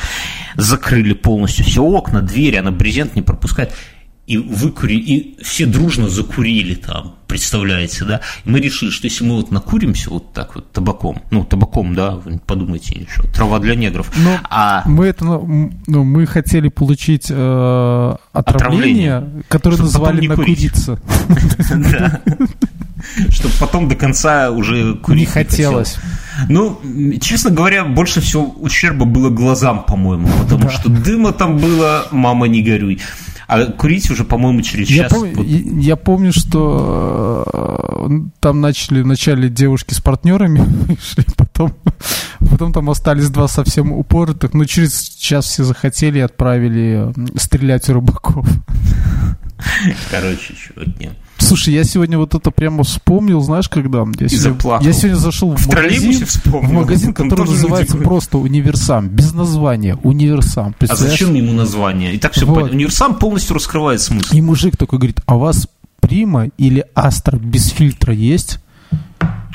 [0.56, 3.74] Закрыли полностью все окна, двери, она брезент не пропускает
[4.30, 8.20] и выкури, и все дружно закурили там, представляете, да?
[8.44, 12.12] И мы решили, что если мы вот накуримся вот так вот табаком, ну, табаком, да,
[12.12, 14.08] вы подумайте еще, трава для негров.
[14.16, 14.84] Но а...
[14.86, 21.00] мы это, ну, ну, мы хотели получить э, отравление, отравление, которое Чтобы назвали накуриться.
[23.30, 25.98] Чтобы потом до конца уже курить не хотелось.
[26.48, 26.80] Ну,
[27.20, 32.62] честно говоря, больше всего ущерба было глазам, по-моему, потому что дыма там было, мама, не
[32.62, 33.00] горюй.
[33.50, 35.12] А курить уже, по-моему, через я час.
[35.12, 35.28] Пом...
[35.42, 37.44] Я, я помню, что
[38.08, 40.64] э, там начали вначале девушки с партнерами,
[41.02, 41.74] шли, потом,
[42.38, 47.94] потом там остались два совсем упоротых, но через час все захотели и отправили стрелять у
[47.94, 48.46] рыбаков.
[50.12, 51.10] Короче, чуваки.
[51.50, 54.06] Слушай, я сегодня вот это прямо вспомнил, знаешь, когда?
[54.20, 59.32] Я, сегодня, я сегодня зашел в, в магазин, в магазин, который называется просто Универсам, без
[59.32, 60.76] названия, Универсам.
[60.78, 62.14] А зачем ему название?
[62.14, 62.54] И так все вот.
[62.54, 62.76] понятно.
[62.76, 64.32] Универсам полностью раскрывает смысл.
[64.32, 65.66] И мужик такой говорит, а у вас
[65.98, 68.60] Прима или Астра без фильтра есть?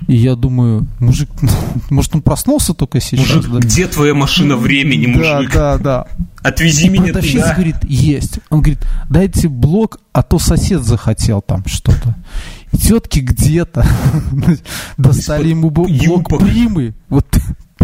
[0.08, 1.30] И я думаю, мужик,
[1.90, 3.36] может, он проснулся только сейчас?
[3.36, 3.60] Мужик, да?
[3.60, 5.52] где твоя машина времени, мужик?
[5.54, 6.08] Да, да, да.
[6.44, 7.54] Отвези и меня продавщица туда.
[7.56, 8.40] говорит, есть.
[8.50, 12.16] Он говорит, дайте блок, а то сосед захотел там что-то.
[12.78, 13.86] тетки где-то
[14.98, 15.88] достали ему блок
[16.40, 16.94] примы.
[17.10, 17.26] Вот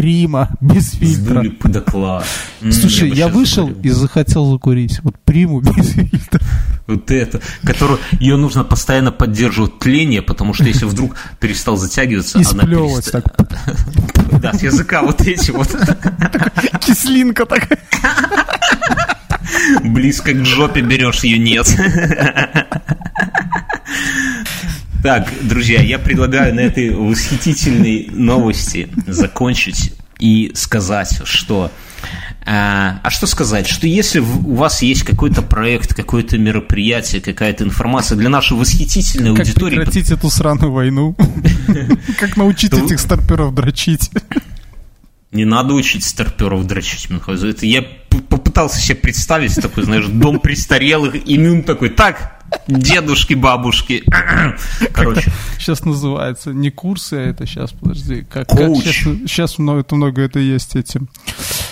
[0.01, 1.43] Прима, без фильтра.
[1.43, 2.25] Сдули доклад.
[2.71, 3.83] Слушай, я, я вышел закурил.
[3.83, 4.99] и захотел закурить.
[5.03, 6.41] Вот приму без фильтра.
[6.87, 12.43] Вот это, которую ее нужно постоянно поддерживать тление, потому что если вдруг перестал затягиваться, и
[12.51, 13.11] она перест...
[13.11, 13.25] так.
[14.41, 15.67] Да, с языка вот эти вот.
[16.79, 17.77] Кислинка такая.
[19.83, 21.67] Близко к жопе берешь, ее нет.
[25.03, 31.71] Так, друзья, я предлагаю на этой восхитительной новости закончить и сказать, что...
[32.43, 33.67] А, а что сказать?
[33.67, 39.45] Что если у вас есть какой-то проект, какое-то мероприятие, какая-то информация для нашей восхитительной как
[39.45, 39.75] аудитории...
[39.75, 41.15] Как прекратить эту сраную войну?
[42.19, 44.09] Как научить этих старперов дрочить?
[45.31, 47.85] Не надо учить старперов дрочить, Это я
[48.19, 54.03] попытался себе представить такой, знаешь, дом престарелых, имен такой, так, дедушки, бабушки.
[54.93, 55.31] Короче.
[55.57, 58.25] Сейчас называется не курсы, а это сейчас, подожди.
[58.29, 58.83] Как, Коуч.
[58.83, 61.01] Как сейчас, сейчас много, это много это есть эти.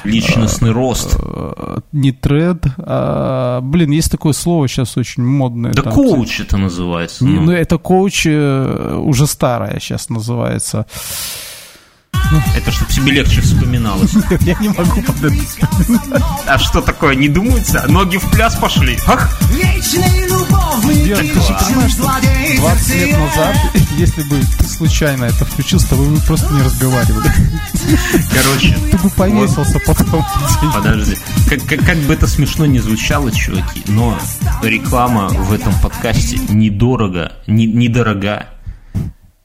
[0.04, 1.16] Личностный а, рост.
[1.20, 5.74] А, не тред, а, блин, есть такое слово сейчас очень модное.
[5.74, 7.26] Да там, коуч это называется.
[7.26, 7.42] Не, ну.
[7.46, 10.86] ну, это коуч э, уже старое сейчас называется.
[12.56, 14.12] Это чтобы себе легче вспоминалось.
[14.42, 17.86] Я не могу под это А что такое, не думается?
[17.88, 18.98] Ноги в пляс пошли.
[19.08, 19.40] Ах!
[21.04, 22.04] Диан, ты же понимаешь, что
[22.58, 23.58] 20 лет назад,
[23.98, 27.32] если бы ты случайно это включил, с тобой бы просто не разговаривали.
[28.32, 28.78] Короче.
[28.92, 29.98] Ты бы повесился вот.
[29.98, 30.26] потом.
[30.74, 31.18] Подожди.
[31.50, 34.18] Как, как, как бы это смешно не звучало, чуваки, но
[34.62, 38.48] реклама в этом подкасте недорого, не, недорога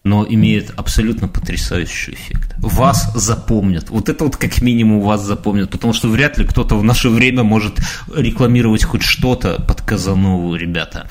[0.05, 2.55] но имеет абсолютно потрясающий эффект.
[2.59, 3.89] Вас запомнят.
[3.89, 7.43] Вот это вот как минимум вас запомнят, потому что вряд ли кто-то в наше время
[7.43, 7.79] может
[8.15, 11.09] рекламировать хоть что-то под Казанову, ребята.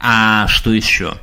[0.00, 1.14] А что еще?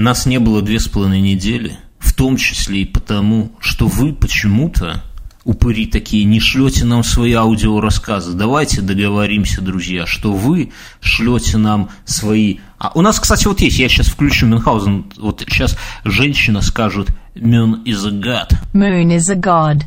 [0.00, 5.04] Нас не было две с половиной недели, в том числе и потому, что вы почему-то
[5.44, 8.34] упыри такие, не шлете нам свои аудиорассказы.
[8.34, 12.58] Давайте договоримся, друзья, что вы шлете нам свои...
[12.78, 17.82] А у нас, кстати, вот есть, я сейчас включу Мюнхгаузен, вот сейчас женщина скажет «Мюн
[17.84, 18.56] is a god».
[18.72, 19.82] Moon is a god.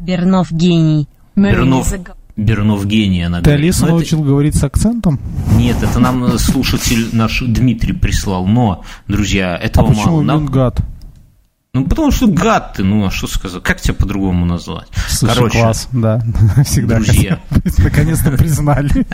[0.00, 1.08] Бернов гений.
[1.36, 1.92] Moon Бернов...
[2.36, 3.64] Бернов гений, она Ты говорит.
[3.64, 4.28] Алису научил это...
[4.28, 5.18] говорить с акцентом?
[5.56, 8.46] Нет, это нам слушатель наш Дмитрий прислал.
[8.46, 10.22] Но, друзья, этого а почему мало.
[10.22, 10.46] Нам...
[10.46, 10.82] гад?
[11.76, 13.62] Ну, потому что гад ты, ну, а что сказать?
[13.62, 14.88] Как тебя по-другому назвать?
[15.08, 16.22] Слушай, Короче, класс, да,
[16.64, 17.38] всегда друзья.
[17.78, 19.06] Наконец-то признали.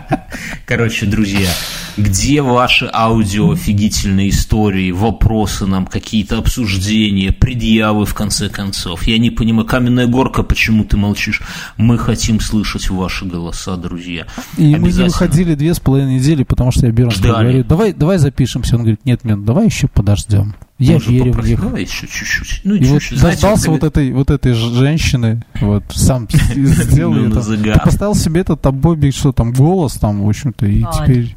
[0.66, 1.50] Короче, друзья,
[1.98, 9.02] где ваши аудио офигительные истории, вопросы нам, какие-то обсуждения, предъявы, в конце концов?
[9.02, 11.42] Я не понимаю, каменная горка, почему ты молчишь?
[11.76, 14.26] Мы хотим слышать ваши голоса, друзья.
[14.56, 18.16] И мы не выходили две с половиной недели, потому что я беру говорю, давай, давай
[18.16, 18.76] запишемся.
[18.76, 20.54] Он говорит, нет, нет, давай еще подождем.
[20.78, 21.60] Я верю в них.
[21.60, 22.60] Давай еще чуть-чуть.
[22.64, 23.12] Ну, и чуть-чуть.
[23.12, 27.42] вот дождался вот этой, вот этой женщины, вот, сам сделал ну, это.
[27.42, 31.36] Ты поставил себе этот обобик, что там, голос там, в общем-то, и теперь...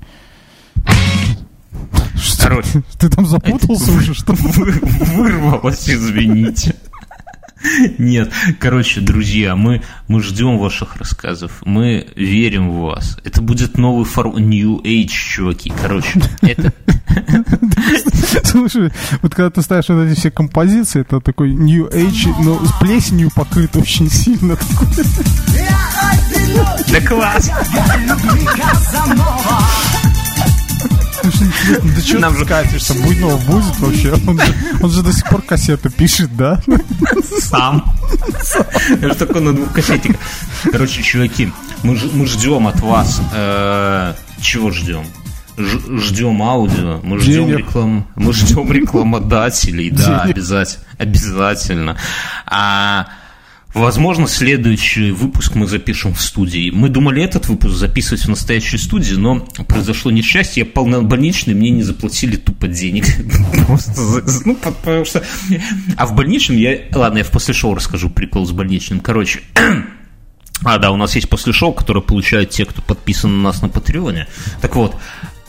[2.50, 2.84] Короче.
[3.00, 6.76] Ты там запутался уже, что Вырвалось, извините.
[7.97, 13.18] Нет, короче, друзья, мы, мы ждем ваших рассказов, мы верим в вас.
[13.24, 14.38] Это будет новый форм...
[14.38, 15.72] New Age, чуваки.
[15.82, 16.74] Короче, это...
[18.43, 18.91] Слушай,
[19.22, 23.30] вот когда ты ставишь вот эти все композиции, это такой New Age, но с плесенью
[23.36, 24.57] покрыт очень сильно.
[26.91, 27.51] Да класс!
[31.95, 32.93] Да что Нам скатишься?
[32.95, 34.13] Буйнова будет вообще?
[34.82, 36.59] Он же, до сих пор кассеты пишет, да?
[37.39, 37.84] Сам.
[39.01, 40.17] Я же такой на двух кассетиках.
[40.71, 41.51] Короче, чуваки,
[41.84, 41.95] мы,
[42.27, 43.21] ждем от вас.
[43.34, 45.03] э, чего ждем?
[45.57, 47.57] Ждем аудио, мы ждем Денег.
[47.59, 51.97] реклам, мы ждем рекламодателей, да, обязательно, обязательно.
[52.45, 53.07] А
[53.74, 56.72] Возможно, следующий выпуск мы запишем в студии.
[56.72, 60.63] Мы думали этот выпуск записывать в настоящей студии, но произошло несчастье.
[60.63, 63.05] Я полнобольничный, мне не заплатили тупо денег.
[63.67, 65.24] Просто ну, потому что...
[65.97, 66.80] А в больничном я...
[66.93, 69.01] Ладно, я в после шоу расскажу прикол с больничным.
[69.01, 69.41] Короче,
[70.63, 73.70] а, да, у нас есть после шоу, которое получают те, кто подписан на нас на
[73.70, 74.28] Патреоне.
[74.61, 74.95] Так вот,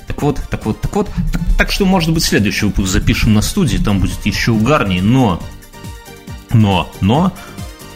[0.06, 1.08] так вот, так вот, так вот.
[1.32, 5.42] Так, так что, может быть, следующий выпуск запишем на студии, там будет еще угарнее, но...
[6.52, 7.32] Но, но...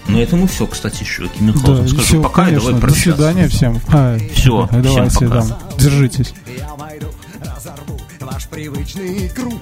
[0.08, 2.02] Но этому все, кстати, еще Кименхаузен скажу.
[2.04, 2.60] всё, пока и конечно.
[2.66, 3.10] давай До прощаться.
[3.12, 3.80] свидания всем.
[3.88, 5.42] А, Всё, э, всем Давайте, пока.
[5.42, 6.34] там, держитесь.
[6.58, 7.06] Я войду,
[7.40, 9.60] разорву ваш привычный круг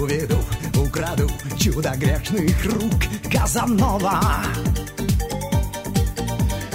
[0.00, 0.38] Уведу,
[0.76, 2.92] украду чудо грешных рук
[3.32, 4.20] Казанова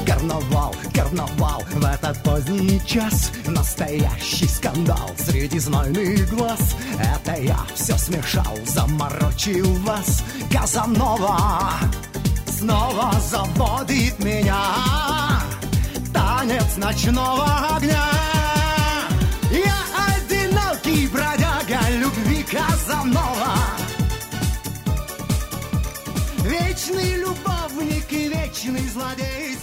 [0.05, 8.57] Карнавал, карнавал в этот поздний час Настоящий скандал среди знойных глаз Это я все смешал,
[8.65, 11.71] заморочил вас Казанова
[12.61, 14.61] снова заводит меня.
[16.13, 18.05] Танец ночного огня.
[19.51, 19.79] Я
[20.13, 23.55] одинокий бродяга любви Казанова
[26.45, 29.55] Вечный любовник и вечный злодей